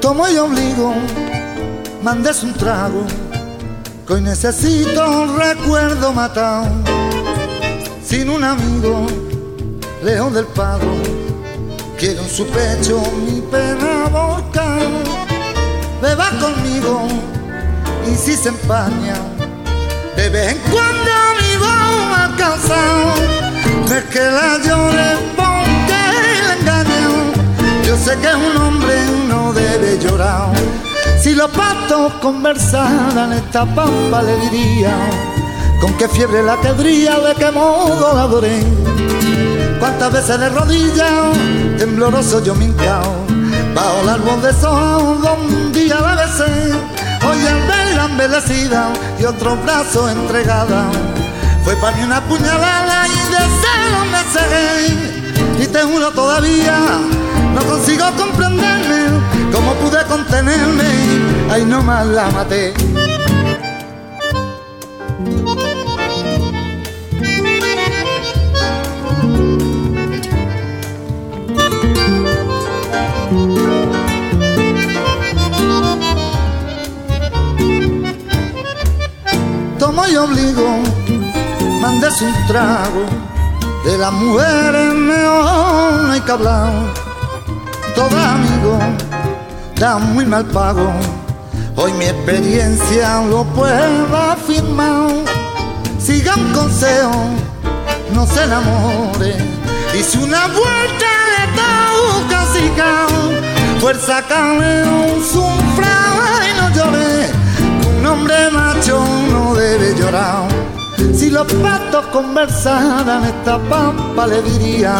Como 0.00 0.28
yo 0.28 0.46
obligo, 0.46 0.94
mandes 2.02 2.42
un 2.42 2.54
trago, 2.54 3.04
que 4.06 4.12
hoy 4.12 4.20
necesito 4.20 5.22
un 5.22 5.38
recuerdo 5.38 6.12
matado. 6.12 6.68
Sin 8.04 8.28
un 8.28 8.44
amigo, 8.44 9.06
lejos 10.02 10.34
del 10.34 10.46
pago, 10.46 10.94
quiero 11.98 12.22
en 12.22 12.28
su 12.28 12.46
pecho 12.46 13.00
mi 13.24 13.40
pena 13.40 14.08
volcar. 14.10 14.82
Beba 16.02 16.30
conmigo 16.40 17.06
y 18.06 18.14
si 18.14 18.36
se 18.36 18.50
empaña, 18.50 19.14
de 20.16 20.28
vez 20.28 20.52
en 20.52 20.58
cuando 20.70 21.10
mi 21.40 21.56
voz 21.56 22.18
alcanza, 22.18 22.76
ves 23.88 24.04
que 24.04 24.20
la 24.20 24.58
llore 24.58 25.16
porque 25.34 26.00
la 26.46 26.54
engaño. 26.60 27.32
Yo 27.86 27.96
sé 27.96 28.18
que 28.18 28.34
un 28.34 28.56
hombre 28.56 28.96
no 29.28 29.52
debe 29.54 29.98
llorar. 29.98 30.52
Si 31.24 31.34
los 31.34 31.50
patos 31.52 32.12
conversaran 32.20 33.32
esta 33.32 33.64
pampa 33.64 34.22
le 34.22 34.36
diría 34.40 34.94
con 35.80 35.94
qué 35.94 36.06
fiebre 36.06 36.42
la 36.42 36.60
quebría, 36.60 37.18
de 37.18 37.34
qué 37.36 37.50
modo 37.50 38.12
la 38.14 38.24
adoré. 38.24 38.62
Cuántas 39.80 40.12
veces 40.12 40.38
de 40.38 40.50
rodillas, 40.50 41.78
tembloroso 41.78 42.44
yo 42.44 42.54
me 42.54 42.66
hincao, 42.66 43.24
bajo 43.74 44.00
el 44.02 44.08
árbol 44.10 44.42
de 44.42 44.52
sol 44.52 45.26
un 45.48 45.72
día 45.72 45.98
la 45.98 46.14
besé. 46.14 46.74
Hoy 47.26 47.46
al 47.46 47.68
verla 47.68 48.04
embellecida 48.04 48.92
y 49.18 49.24
otro 49.24 49.56
brazo 49.64 50.10
entregada, 50.10 50.90
fue 51.64 51.74
para 51.76 51.96
mí 51.96 52.02
una 52.02 52.20
puñalada 52.20 53.08
y 53.08 53.32
de 53.32 53.44
celo 53.62 54.04
me 54.12 54.22
cegué. 54.34 55.64
Y 55.64 55.66
te 55.68 55.80
juro 55.84 56.10
todavía 56.10 56.76
no 57.54 57.62
consigo 57.64 58.04
comprenderme 58.18 59.33
cómo 59.54 59.72
pude 59.74 60.04
contenerme, 60.06 60.90
ahí 61.50 61.64
nomás 61.64 62.06
la 62.06 62.28
maté. 62.30 62.74
Tomo 79.78 80.06
y 80.06 80.16
obligo, 80.16 80.82
mandes 81.80 82.20
un 82.22 82.34
trago. 82.48 83.04
De 83.84 83.98
las 83.98 84.12
mujeres 84.12 84.94
no 84.94 86.10
hay 86.10 86.20
que 86.22 86.32
hablar. 86.32 86.72
Todo 87.94 88.18
amigo 88.18 89.13
da 89.84 89.98
muy 89.98 90.24
mal 90.24 90.46
pago. 90.46 90.90
Hoy 91.76 91.92
mi 91.92 92.06
experiencia 92.06 93.20
lo 93.32 93.44
puedo 93.44 94.16
afirmar. 94.16 95.10
Siga 95.98 96.36
un 96.36 96.52
consejo, 96.54 97.12
no 98.14 98.26
se 98.26 98.44
enamore. 98.44 99.36
Hice 99.94 100.16
una 100.18 100.46
vuelta 100.46 101.10
de 101.32 101.44
toca 101.58 102.40
Fuerza 103.78 104.22
un 105.02 105.22
sufra 105.32 105.96
y 106.48 106.50
no 106.58 106.66
llore. 106.76 107.28
Un 107.98 108.06
hombre 108.06 108.50
macho 108.52 109.04
no 109.32 109.54
debe 109.54 109.94
llorar. 110.00 110.48
Si 111.14 111.28
los 111.28 111.46
patos 111.64 112.06
conversaran, 112.06 113.24
esta 113.24 113.58
pampa 113.58 114.26
le 114.26 114.40
diría 114.40 114.94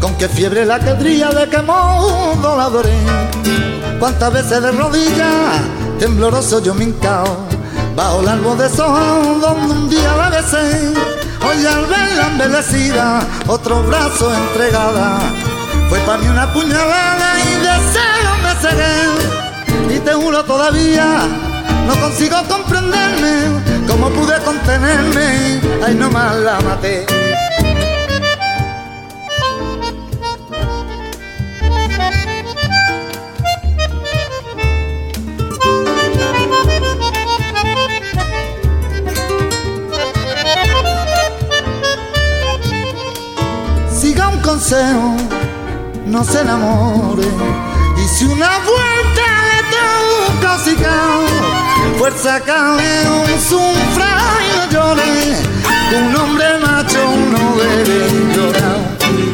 con 0.00 0.14
qué 0.16 0.28
fiebre 0.28 0.64
la 0.64 0.78
quedría, 0.78 1.30
de 1.30 1.48
qué 1.48 1.62
modo 1.62 2.56
la 2.56 2.64
adoré. 2.64 2.98
Cuántas 3.98 4.32
veces 4.32 4.62
de 4.62 4.70
rodillas, 4.72 5.60
tembloroso 5.98 6.62
yo 6.62 6.74
me 6.74 6.84
hincao, 6.84 7.46
bajo 7.96 8.20
el 8.20 8.28
árbol 8.28 8.58
de 8.58 8.68
sol 8.68 9.40
donde 9.40 9.74
un 9.74 9.88
día 9.88 10.16
la 10.16 10.30
besé. 10.30 10.94
Hoy 11.46 11.66
al 11.66 11.86
verla 11.86 12.26
embellecida, 12.32 13.26
otro 13.46 13.82
brazo 13.84 14.32
entregada, 14.34 15.18
fue 15.88 15.98
para 16.00 16.18
mí 16.18 16.28
una 16.28 16.52
puñalada 16.52 17.40
y 17.40 17.54
deseo 17.56 18.32
me 18.42 18.54
cegué. 18.60 19.96
Y 19.96 19.98
te 20.00 20.12
juro 20.12 20.44
todavía, 20.44 21.26
no 21.86 22.00
consigo 22.00 22.36
comprenderme, 22.48 23.62
cómo 23.88 24.10
pude 24.10 24.38
contenerme, 24.44 25.60
ay 25.84 25.94
nomás 25.94 26.36
la 26.36 26.60
maté. 26.60 27.27
Consejo, 44.48 45.14
no 46.06 46.24
se 46.24 46.40
enamore. 46.40 47.28
Y 48.02 48.08
si 48.08 48.24
una 48.24 48.52
vuelta 48.70 49.26
le 49.48 49.60
toca 49.76 50.58
fuerza 51.98 52.40
cale 52.40 52.90
un 53.10 53.40
sufrayo 53.48 54.60
no 54.60 54.72
llore. 54.72 55.36
Un 55.98 56.16
hombre 56.16 56.46
macho 56.64 57.02
no 57.32 57.56
debe 57.62 57.98
llorar. 58.34 59.27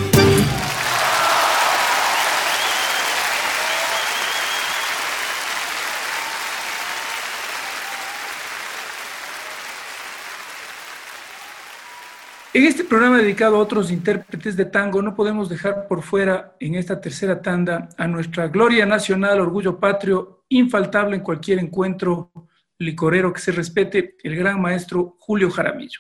En 12.54 12.62
este 12.62 12.84
programa 12.84 13.18
dedicado 13.18 13.56
a 13.56 13.58
otros 13.58 13.90
intérpretes 13.90 14.56
de 14.56 14.64
tango, 14.64 15.02
no 15.02 15.16
podemos 15.16 15.48
dejar 15.48 15.88
por 15.88 16.04
fuera 16.04 16.54
en 16.60 16.76
esta 16.76 17.00
tercera 17.00 17.42
tanda 17.42 17.88
a 17.98 18.06
nuestra 18.06 18.46
gloria 18.46 18.86
nacional, 18.86 19.40
orgullo 19.40 19.80
patrio, 19.80 20.44
infaltable 20.50 21.16
en 21.16 21.22
cualquier 21.22 21.58
encuentro 21.58 22.30
licorero 22.78 23.32
que 23.32 23.40
se 23.40 23.50
respete, 23.50 24.14
el 24.22 24.36
gran 24.36 24.60
maestro 24.60 25.16
Julio 25.18 25.50
Jaramillo. 25.50 25.98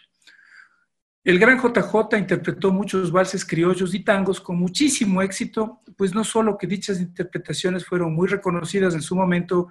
El 1.24 1.40
gran 1.40 1.58
JJ 1.58 2.18
interpretó 2.18 2.70
muchos 2.70 3.10
valses 3.10 3.44
criollos 3.44 3.92
y 3.92 4.04
tangos 4.04 4.40
con 4.40 4.56
muchísimo 4.56 5.22
éxito, 5.22 5.80
pues 5.96 6.14
no 6.14 6.22
solo 6.22 6.56
que 6.56 6.68
dichas 6.68 7.00
interpretaciones 7.00 7.84
fueron 7.84 8.14
muy 8.14 8.28
reconocidas 8.28 8.94
en 8.94 9.02
su 9.02 9.16
momento 9.16 9.70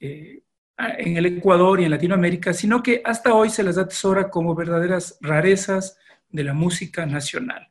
eh, 0.00 0.44
en 0.78 1.14
el 1.14 1.26
Ecuador 1.26 1.78
y 1.78 1.84
en 1.84 1.90
Latinoamérica, 1.90 2.54
sino 2.54 2.82
que 2.82 3.02
hasta 3.04 3.34
hoy 3.34 3.50
se 3.50 3.62
las 3.62 3.76
atesora 3.76 4.30
como 4.30 4.54
verdaderas 4.54 5.18
rarezas 5.20 5.98
de 6.32 6.44
la 6.44 6.54
música 6.54 7.06
nacional. 7.06 7.68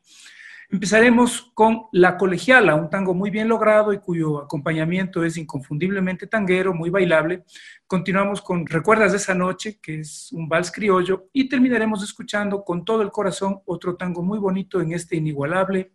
Empezaremos 0.71 1.51
con 1.53 1.87
La 1.91 2.17
Colegiala, 2.17 2.75
un 2.75 2.89
tango 2.89 3.13
muy 3.13 3.29
bien 3.29 3.49
logrado 3.49 3.91
y 3.91 3.99
cuyo 3.99 4.41
acompañamiento 4.41 5.25
es 5.25 5.35
inconfundiblemente 5.35 6.27
tanguero, 6.27 6.73
muy 6.73 6.89
bailable. 6.89 7.43
Continuamos 7.85 8.41
con 8.41 8.65
Recuerdas 8.65 9.11
de 9.11 9.17
esa 9.17 9.35
noche, 9.35 9.79
que 9.81 9.99
es 9.99 10.31
un 10.31 10.47
vals 10.47 10.71
criollo, 10.71 11.27
y 11.33 11.49
terminaremos 11.49 12.01
escuchando 12.05 12.63
con 12.63 12.85
todo 12.85 13.01
el 13.01 13.11
corazón 13.11 13.59
otro 13.65 13.97
tango 13.97 14.23
muy 14.23 14.39
bonito 14.39 14.79
en 14.79 14.93
este 14.93 15.17
inigualable 15.17 15.91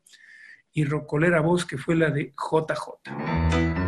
y 0.72 0.84
rocolera 0.84 1.40
voz 1.40 1.64
que 1.64 1.78
fue 1.78 1.96
la 1.96 2.10
de 2.10 2.34
JJ. 2.36 3.85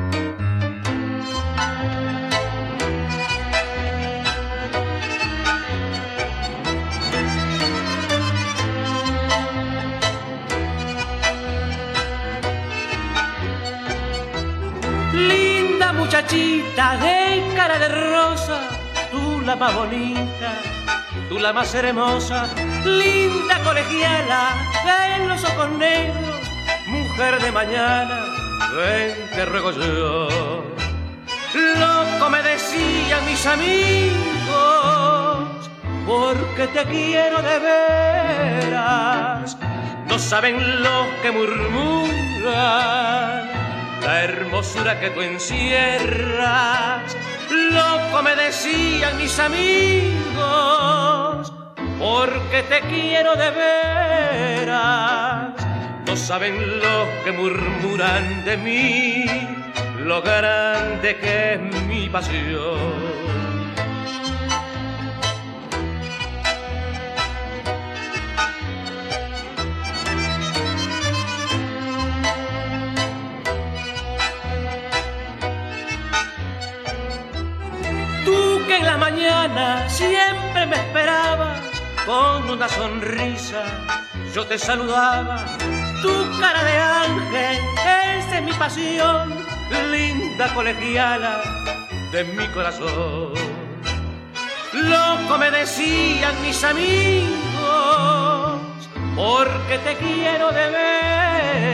Muchachita 16.09 16.97
de 16.97 17.45
cara 17.55 17.79
de 17.79 17.89
rosa, 17.89 18.59
tú 19.11 19.43
la 19.43 19.55
más 19.57 19.75
bonita, 19.75 20.55
tú 21.29 21.39
la 21.39 21.53
más 21.53 21.75
hermosa, 21.75 22.49
linda 22.83 23.63
colegiala 23.63 24.57
de 24.89 25.27
los 25.27 25.45
ojos 25.45 25.69
negros, 25.73 26.41
mujer 26.87 27.39
de 27.43 27.53
mañana, 27.53 28.25
ven 28.75 29.15
te 29.35 29.45
ruego 29.45 29.71
yo. 29.73 30.65
Loco 31.79 32.31
me 32.31 32.43
decían 32.43 33.27
mis 33.27 33.45
amigos, 33.45 34.49
porque 36.07 36.69
te 36.69 36.85
quiero 36.85 37.43
de 37.43 37.59
veras, 38.63 39.59
no 40.09 40.19
saben 40.19 40.83
lo 40.83 41.07
que 41.21 41.33
murmuran 41.33 42.29
la 44.09 44.25
hermosura 44.25 44.99
que 44.99 45.11
tú 45.11 45.21
encierras. 45.21 47.15
Loco 47.51 48.23
me 48.23 48.35
decían 48.37 49.19
mis 49.19 49.39
amigos, 49.39 50.23
porque 51.99 52.63
te 52.71 52.81
quiero 52.89 53.37
de 53.37 53.51
veras. 53.51 55.53
No 56.07 56.17
saben 56.17 56.81
lo 56.81 57.07
que 57.23 57.33
murmuran 57.33 58.47
de 58.47 58.57
mí, 58.57 59.27
lo 59.99 60.23
grande 60.23 61.19
que 61.19 61.55
es 61.55 61.61
mi 61.87 62.09
pasión. 62.09 63.28
En 78.79 78.87
la 78.87 78.97
mañana 78.97 79.89
siempre 79.89 80.67
me 80.67 80.77
esperabas 80.77 81.61
con 82.07 82.49
una 82.51 82.69
sonrisa. 82.69 83.65
Yo 84.35 84.47
te 84.47 84.59
saludaba, 84.59 85.45
tu 86.03 86.13
cara 86.41 86.63
de 86.63 86.79
ángel, 86.79 87.59
esa 88.19 88.39
es 88.39 88.45
mi 88.45 88.53
pasión, 88.53 89.35
linda 89.91 90.55
colegiala 90.55 91.43
de 92.13 92.25
mi 92.25 92.47
corazón. 92.49 93.33
Loco 94.73 95.39
me 95.39 95.51
decían 95.51 96.41
mis 96.43 96.63
amigos, 96.63 97.29
porque 99.17 99.79
te 99.85 99.97
quiero 99.97 100.53
de 100.53 100.71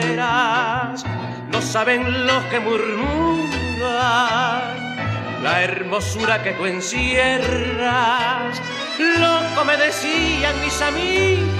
veras. 0.07 1.05
No 1.53 1.61
saben 1.61 2.27
los 2.27 2.43
que 2.45 2.61
murmuran 2.61 3.45
la 5.45 5.63
hermosura 5.63 6.43
que 6.43 6.53
tú 6.53 6.65
encierras. 6.65 8.61
Loco 8.99 9.65
me 9.67 9.77
decían 9.77 10.59
mis 10.63 10.81
amigos, 10.81 11.53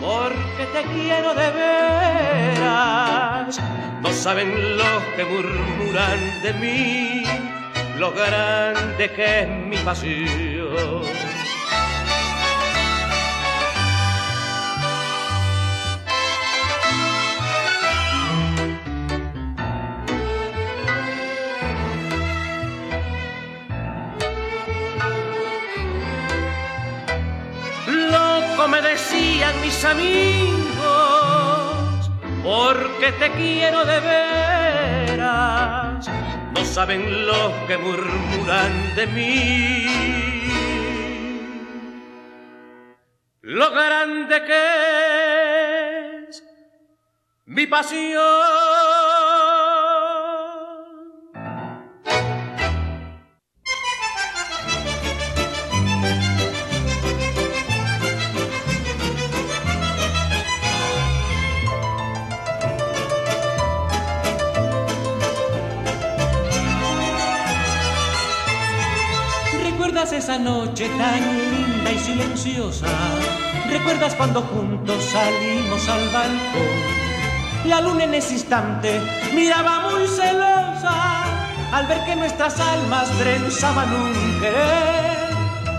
porque 0.00 0.64
te 0.72 0.82
quiero 0.94 1.34
de 1.34 1.50
veras. 1.50 2.80
No 4.00 4.12
saben 4.12 4.76
los 4.76 5.02
que 5.16 5.24
murmuran 5.24 6.20
de 6.44 6.52
mí, 6.62 7.24
lo 7.98 8.12
grande 8.12 9.10
que 9.10 9.40
es 9.40 9.48
mi 9.48 9.76
pasión. 9.78 11.25
Me 28.68 28.80
decían 28.82 29.60
mis 29.60 29.84
amigos, 29.84 30.60
porque 32.42 33.12
te 33.18 33.30
quiero 33.32 33.84
de 33.84 34.00
veras, 34.00 36.08
no 36.54 36.64
saben 36.64 37.26
lo 37.26 37.52
que 37.66 37.76
murmuran 37.78 38.94
de 38.96 39.06
mí. 39.08 39.86
Lo 43.42 43.70
grande 43.70 44.42
que 44.44 44.64
es 46.28 46.42
mi 47.44 47.66
pasión. 47.66 48.85
Tan 70.88 71.20
linda 71.38 71.92
y 71.92 71.98
silenciosa. 71.98 72.86
¿Recuerdas 73.68 74.14
cuando 74.14 74.42
juntos 74.42 75.04
salimos 75.04 75.88
al 75.88 76.08
balcón? 76.10 77.06
La 77.64 77.80
luna 77.80 78.04
en 78.04 78.14
ese 78.14 78.34
instante 78.34 79.00
miraba 79.34 79.90
muy 79.90 80.06
celosa 80.06 81.24
al 81.72 81.86
ver 81.86 82.04
que 82.04 82.16
nuestras 82.16 82.60
almas 82.60 83.10
trenzaban 83.18 83.92
un 83.92 84.40
querer. 84.40 85.26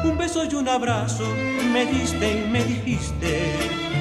Un 0.04 0.18
beso 0.18 0.44
y 0.44 0.54
un 0.56 0.68
abrazo 0.68 1.24
me 1.72 1.86
diste 1.86 2.44
y 2.44 2.50
me 2.50 2.64
dijiste, 2.64 3.54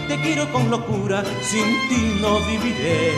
te 0.09 0.21
quiero 0.21 0.51
con 0.53 0.71
locura, 0.71 1.23
sin 1.43 1.65
ti 1.89 2.19
no 2.21 2.41
viviré. 2.41 3.13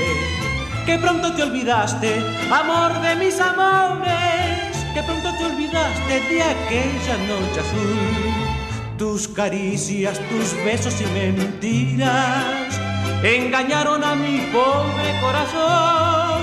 Que 0.87 0.99
pronto 0.99 1.33
te 1.35 1.43
olvidaste, 1.43 2.19
amor 2.51 3.01
de 3.01 3.17
mis 3.17 3.39
amores, 3.41 4.68
que 4.95 5.03
pronto 5.03 5.33
te 5.37 5.45
olvidaste 5.45 6.21
de 6.31 6.43
aquella 6.43 7.17
noche 7.27 7.61
azul. 7.61 8.49
Tus 8.97 9.29
caricias, 9.29 10.21
tus 10.29 10.55
besos 10.65 11.01
y 11.01 11.07
mentiras 11.07 12.79
engañaron 13.23 14.05
a 14.05 14.15
mi 14.15 14.39
pobre 14.53 15.21
corazón. 15.21 16.43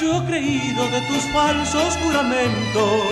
Yo 0.00 0.24
creído 0.26 0.88
de 0.90 1.00
tus 1.02 1.22
falsos 1.32 1.96
juramentos, 2.02 3.02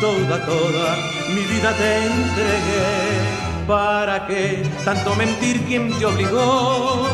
toda, 0.00 0.44
toda 0.46 0.96
mi 1.34 1.42
vida 1.42 1.72
te 1.74 2.06
entregué. 2.06 3.38
¿Para 3.66 4.26
qué 4.26 4.66
tanto 4.84 5.14
mentir 5.16 5.60
quien 5.66 5.92
te 5.98 6.06
obligó? 6.06 7.06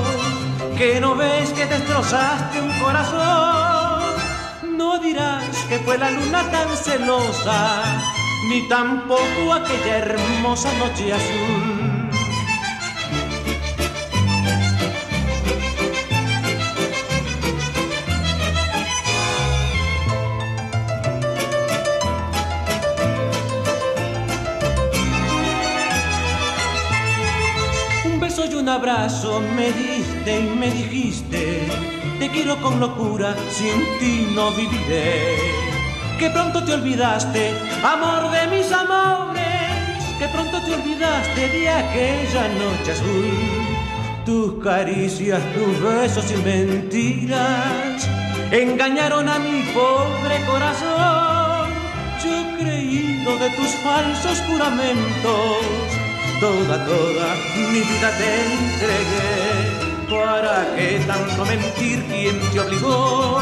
Que 0.79 1.01
no 1.01 1.17
ves 1.17 1.53
que 1.53 1.67
destrozaste 1.67 2.61
un 2.61 2.71
corazón. 2.81 3.64
Que 5.69 5.79
fue 5.79 5.99
la 5.99 6.11
luna 6.11 6.51
tan 6.51 6.77
celosa, 6.77 7.83
ni 8.49 8.69
tampoco 8.69 9.53
aquella 9.53 9.99
hermosa 9.99 10.71
noche 10.79 11.13
azul. 11.13 11.85
Un 28.65 28.71
abrazo 28.71 29.43
me 29.57 29.71
diste 29.73 30.41
y 30.41 30.57
me 30.59 30.71
dijiste, 30.71 31.67
te 32.25 32.31
quiero 32.31 32.57
con 32.63 32.81
locura, 32.81 33.35
sin 33.51 33.99
ti 33.99 34.33
no 34.35 34.51
viviré. 34.53 35.37
Que 36.19 36.31
pronto 36.31 36.65
te 36.65 36.73
olvidaste, 36.73 37.53
amor 37.83 38.31
de 38.31 38.47
mis 38.47 38.73
amores, 38.73 39.99
que 40.19 40.27
pronto 40.29 40.59
te 40.63 40.73
olvidaste 40.73 41.49
de 41.51 41.69
aquella 41.69 42.49
noche 42.61 42.93
azul. 42.93 43.31
Tus 44.25 44.65
caricias, 44.65 45.43
tus 45.53 45.83
besos 45.83 46.25
y 46.31 46.37
mentiras 46.37 48.09
engañaron 48.51 49.29
a 49.29 49.39
mi 49.39 49.61
pobre 49.75 50.37
corazón. 50.47 51.69
Yo 52.25 52.37
creído 52.59 53.37
de 53.39 53.51
tus 53.51 53.71
falsos 53.85 54.39
juramentos 54.49 55.59
toda, 56.41 56.87
toda 56.87 57.27
mi 57.71 57.81
vida 57.81 58.11
te 58.17 58.29
entregué. 58.47 59.84
¿Para 60.11 60.75
qué 60.77 61.03
tanto 61.07 61.45
mentir? 61.45 62.05
¿Quién 62.09 62.39
te 62.51 62.61
obligó? 62.61 63.41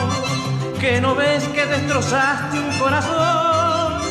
Que 0.80 1.00
no 1.00 1.14
ves 1.14 1.44
que 1.48 1.66
destrozaste 1.66 2.58
un 2.58 2.78
corazón. 2.78 4.02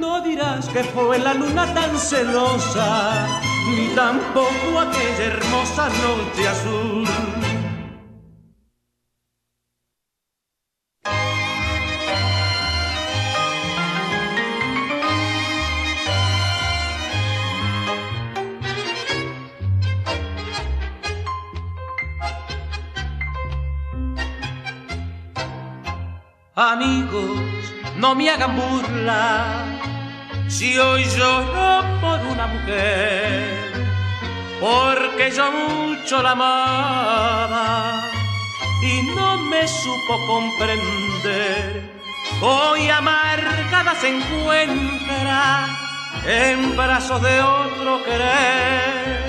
No 0.00 0.20
dirás 0.20 0.68
que 0.68 0.82
fue 0.84 1.18
la 1.18 1.34
luna 1.34 1.72
tan 1.74 1.96
celosa, 1.98 3.40
ni 3.70 3.94
tampoco 3.94 4.80
aquella 4.80 5.24
hermosa 5.24 5.88
noche 5.88 6.48
azul 6.48 7.04
no 28.06 28.14
me 28.14 28.30
hagan 28.30 28.54
burla 28.54 29.64
si 30.46 30.78
hoy 30.78 31.02
lloro 31.16 31.82
por 32.00 32.20
una 32.32 32.46
mujer, 32.46 33.72
porque 34.60 35.32
yo 35.36 35.50
mucho 35.50 36.22
la 36.22 36.30
amaba 36.30 38.08
y 38.80 39.02
no 39.16 39.38
me 39.50 39.66
supo 39.66 40.14
comprender. 40.28 41.90
Hoy 42.40 42.88
amargada 42.88 43.92
se 44.00 44.08
encuentra 44.16 45.66
en 46.24 46.76
brazos 46.76 47.20
de 47.20 47.40
otro 47.40 48.04
querer 48.04 49.24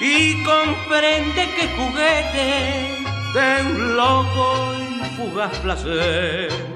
y 0.00 0.44
comprende 0.44 1.42
que 1.56 1.64
juguete 1.78 2.48
de 3.32 3.62
un 3.62 3.96
loco 3.96 4.74
fugaz 5.16 5.54
placer. 5.60 6.75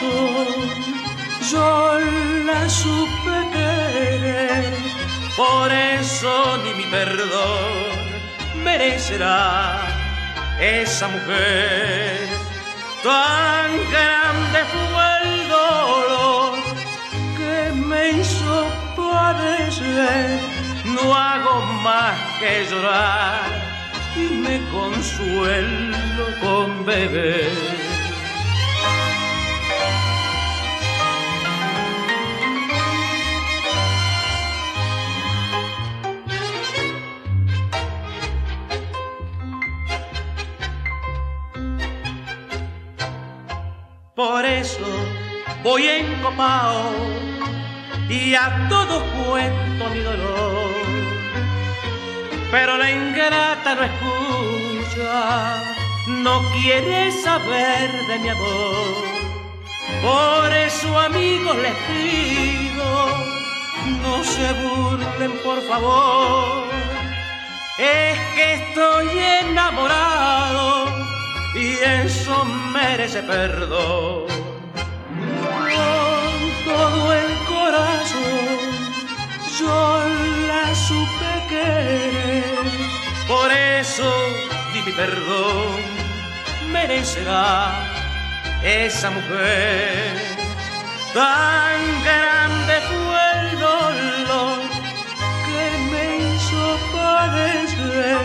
Corazón 0.00 0.46
yo 1.50 1.98
la 2.44 2.68
supe 2.68 3.36
querer, 3.52 4.74
por 5.36 5.72
eso 5.72 6.58
ni 6.64 6.74
mi 6.74 6.90
perdón 6.90 8.62
merecerá 8.64 9.80
esa 10.60 11.08
mujer. 11.08 12.28
Tan 13.02 13.70
grande 13.92 14.58
fue 14.72 15.08
el 15.22 15.48
dolor 15.48 16.58
que 17.36 17.72
me 17.72 18.10
hizo 18.10 18.66
padecer, 18.96 20.40
no 20.84 21.14
hago 21.14 21.60
más 21.82 22.16
que 22.40 22.66
llorar 22.68 23.40
y 24.16 24.34
me 24.34 24.60
consuelo 24.70 26.26
con 26.40 26.84
beber. 26.84 27.85
Voy 45.66 45.88
encopado 45.88 46.92
y 48.08 48.36
a 48.36 48.68
todo 48.68 49.02
cuento 49.16 49.88
mi 49.92 50.00
dolor 50.00 50.76
pero 52.52 52.78
la 52.78 52.88
ingrata 52.88 53.74
no 53.74 53.82
escucha, 53.82 55.62
no 56.06 56.40
quiere 56.52 57.10
saber 57.10 57.90
de 58.06 58.18
mi 58.20 58.28
amor. 58.28 59.04
Por 60.00 60.52
eso 60.52 61.00
amigos 61.00 61.56
les 61.56 61.74
pido, 61.88 63.08
no 64.02 64.22
se 64.22 64.52
burlen 64.62 65.32
por 65.42 65.60
favor. 65.62 66.68
Es 67.78 68.18
que 68.36 68.54
estoy 68.54 69.18
enamorado 69.42 70.86
y 71.56 71.72
eso 72.04 72.44
merece 72.72 73.24
perdón. 73.24 74.35
Yo 79.58 80.00
la 80.48 80.74
supe 80.74 81.32
querer. 81.48 82.44
Por 83.26 83.50
eso 83.50 84.08
di 84.72 84.82
mi 84.82 84.92
perdón, 84.92 85.80
merecerá 86.70 87.72
esa 88.62 89.10
mujer. 89.10 90.36
Tan 91.14 91.80
grande 92.04 92.74
fue 92.90 93.22
el 93.40 93.58
dolor 93.58 94.58
que 95.46 95.62
me 95.90 96.04
hizo 96.26 96.78
padecer. 96.94 98.18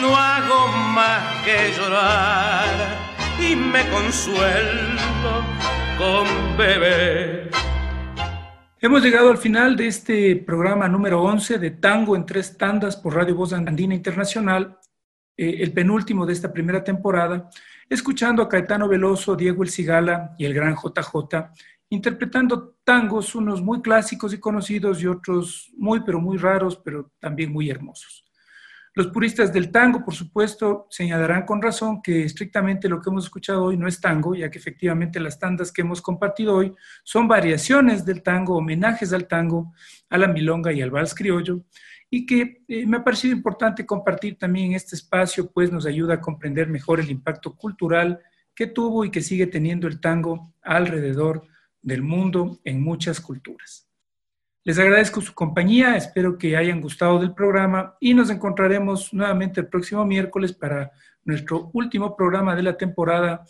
No 0.00 0.16
hago 0.16 0.68
más 0.68 1.22
que 1.44 1.72
llorar 1.76 2.68
y 3.40 3.56
me 3.56 3.88
consuelo 3.88 5.44
con 5.98 6.56
beber. 6.56 7.50
Hemos 8.84 9.02
llegado 9.02 9.30
al 9.30 9.38
final 9.38 9.76
de 9.76 9.86
este 9.86 10.36
programa 10.36 10.86
número 10.90 11.22
11 11.22 11.58
de 11.58 11.70
Tango 11.70 12.16
en 12.16 12.26
tres 12.26 12.58
tandas 12.58 12.98
por 12.98 13.14
Radio 13.14 13.34
Voz 13.34 13.54
Andina 13.54 13.94
Internacional, 13.94 14.78
eh, 15.38 15.56
el 15.60 15.72
penúltimo 15.72 16.26
de 16.26 16.34
esta 16.34 16.52
primera 16.52 16.84
temporada, 16.84 17.48
escuchando 17.88 18.42
a 18.42 18.48
Caetano 18.50 18.86
Veloso, 18.86 19.36
Diego 19.36 19.62
El 19.62 19.70
Cigala 19.70 20.34
y 20.36 20.44
el 20.44 20.52
gran 20.52 20.74
JJ, 20.74 21.50
interpretando 21.88 22.76
tangos, 22.84 23.34
unos 23.34 23.62
muy 23.62 23.80
clásicos 23.80 24.34
y 24.34 24.38
conocidos 24.38 25.00
y 25.00 25.06
otros 25.06 25.72
muy, 25.78 26.00
pero 26.00 26.20
muy 26.20 26.36
raros, 26.36 26.76
pero 26.76 27.10
también 27.18 27.50
muy 27.50 27.70
hermosos. 27.70 28.23
Los 28.96 29.08
puristas 29.08 29.52
del 29.52 29.72
tango, 29.72 30.04
por 30.04 30.14
supuesto, 30.14 30.86
señalarán 30.88 31.44
con 31.44 31.60
razón 31.60 32.00
que 32.00 32.22
estrictamente 32.22 32.88
lo 32.88 33.00
que 33.00 33.10
hemos 33.10 33.24
escuchado 33.24 33.64
hoy 33.64 33.76
no 33.76 33.88
es 33.88 34.00
tango, 34.00 34.36
ya 34.36 34.48
que 34.48 34.58
efectivamente 34.58 35.18
las 35.18 35.36
tandas 35.36 35.72
que 35.72 35.82
hemos 35.82 36.00
compartido 36.00 36.54
hoy 36.54 36.72
son 37.02 37.26
variaciones 37.26 38.04
del 38.04 38.22
tango, 38.22 38.56
homenajes 38.56 39.12
al 39.12 39.26
tango, 39.26 39.72
a 40.08 40.16
la 40.16 40.28
milonga 40.28 40.72
y 40.72 40.80
al 40.80 40.92
vals 40.92 41.12
criollo, 41.12 41.64
y 42.08 42.24
que 42.24 42.62
eh, 42.68 42.86
me 42.86 42.98
ha 42.98 43.04
parecido 43.04 43.34
importante 43.34 43.84
compartir 43.84 44.38
también 44.38 44.74
este 44.74 44.94
espacio, 44.94 45.50
pues 45.50 45.72
nos 45.72 45.86
ayuda 45.86 46.14
a 46.14 46.20
comprender 46.20 46.68
mejor 46.68 47.00
el 47.00 47.10
impacto 47.10 47.56
cultural 47.56 48.20
que 48.54 48.68
tuvo 48.68 49.04
y 49.04 49.10
que 49.10 49.22
sigue 49.22 49.48
teniendo 49.48 49.88
el 49.88 50.00
tango 50.00 50.54
alrededor 50.62 51.48
del 51.82 52.02
mundo 52.02 52.60
en 52.62 52.80
muchas 52.80 53.20
culturas. 53.20 53.88
Les 54.66 54.78
agradezco 54.78 55.20
su 55.20 55.34
compañía, 55.34 55.94
espero 55.94 56.38
que 56.38 56.56
hayan 56.56 56.80
gustado 56.80 57.18
del 57.18 57.34
programa 57.34 57.98
y 58.00 58.14
nos 58.14 58.30
encontraremos 58.30 59.12
nuevamente 59.12 59.60
el 59.60 59.66
próximo 59.66 60.06
miércoles 60.06 60.54
para 60.54 60.90
nuestro 61.22 61.68
último 61.74 62.16
programa 62.16 62.56
de 62.56 62.62
la 62.62 62.74
temporada 62.74 63.44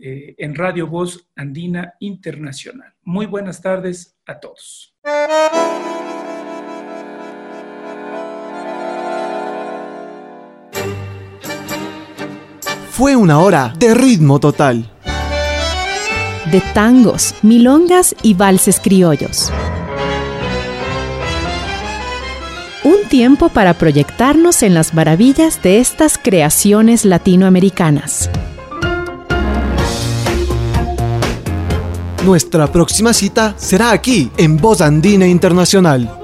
eh, 0.00 0.34
en 0.36 0.56
Radio 0.56 0.88
Voz 0.88 1.28
Andina 1.36 1.94
Internacional. 2.00 2.92
Muy 3.04 3.26
buenas 3.26 3.62
tardes 3.62 4.18
a 4.26 4.40
todos. 4.40 4.96
Fue 12.90 13.14
una 13.14 13.38
hora 13.38 13.72
de 13.78 13.94
ritmo 13.94 14.40
total. 14.40 14.90
De 16.50 16.60
tangos, 16.74 17.36
milongas 17.44 18.16
y 18.24 18.34
valses 18.34 18.80
criollos. 18.80 19.52
Tiempo 23.18 23.48
para 23.48 23.74
proyectarnos 23.74 24.62
en 24.62 24.74
las 24.74 24.94
maravillas 24.94 25.60
de 25.60 25.80
estas 25.80 26.18
creaciones 26.18 27.04
latinoamericanas. 27.04 28.30
Nuestra 32.24 32.70
próxima 32.70 33.12
cita 33.12 33.56
será 33.56 33.90
aquí, 33.90 34.30
en 34.36 34.56
Voz 34.56 34.80
Andina 34.80 35.26
Internacional. 35.26 36.17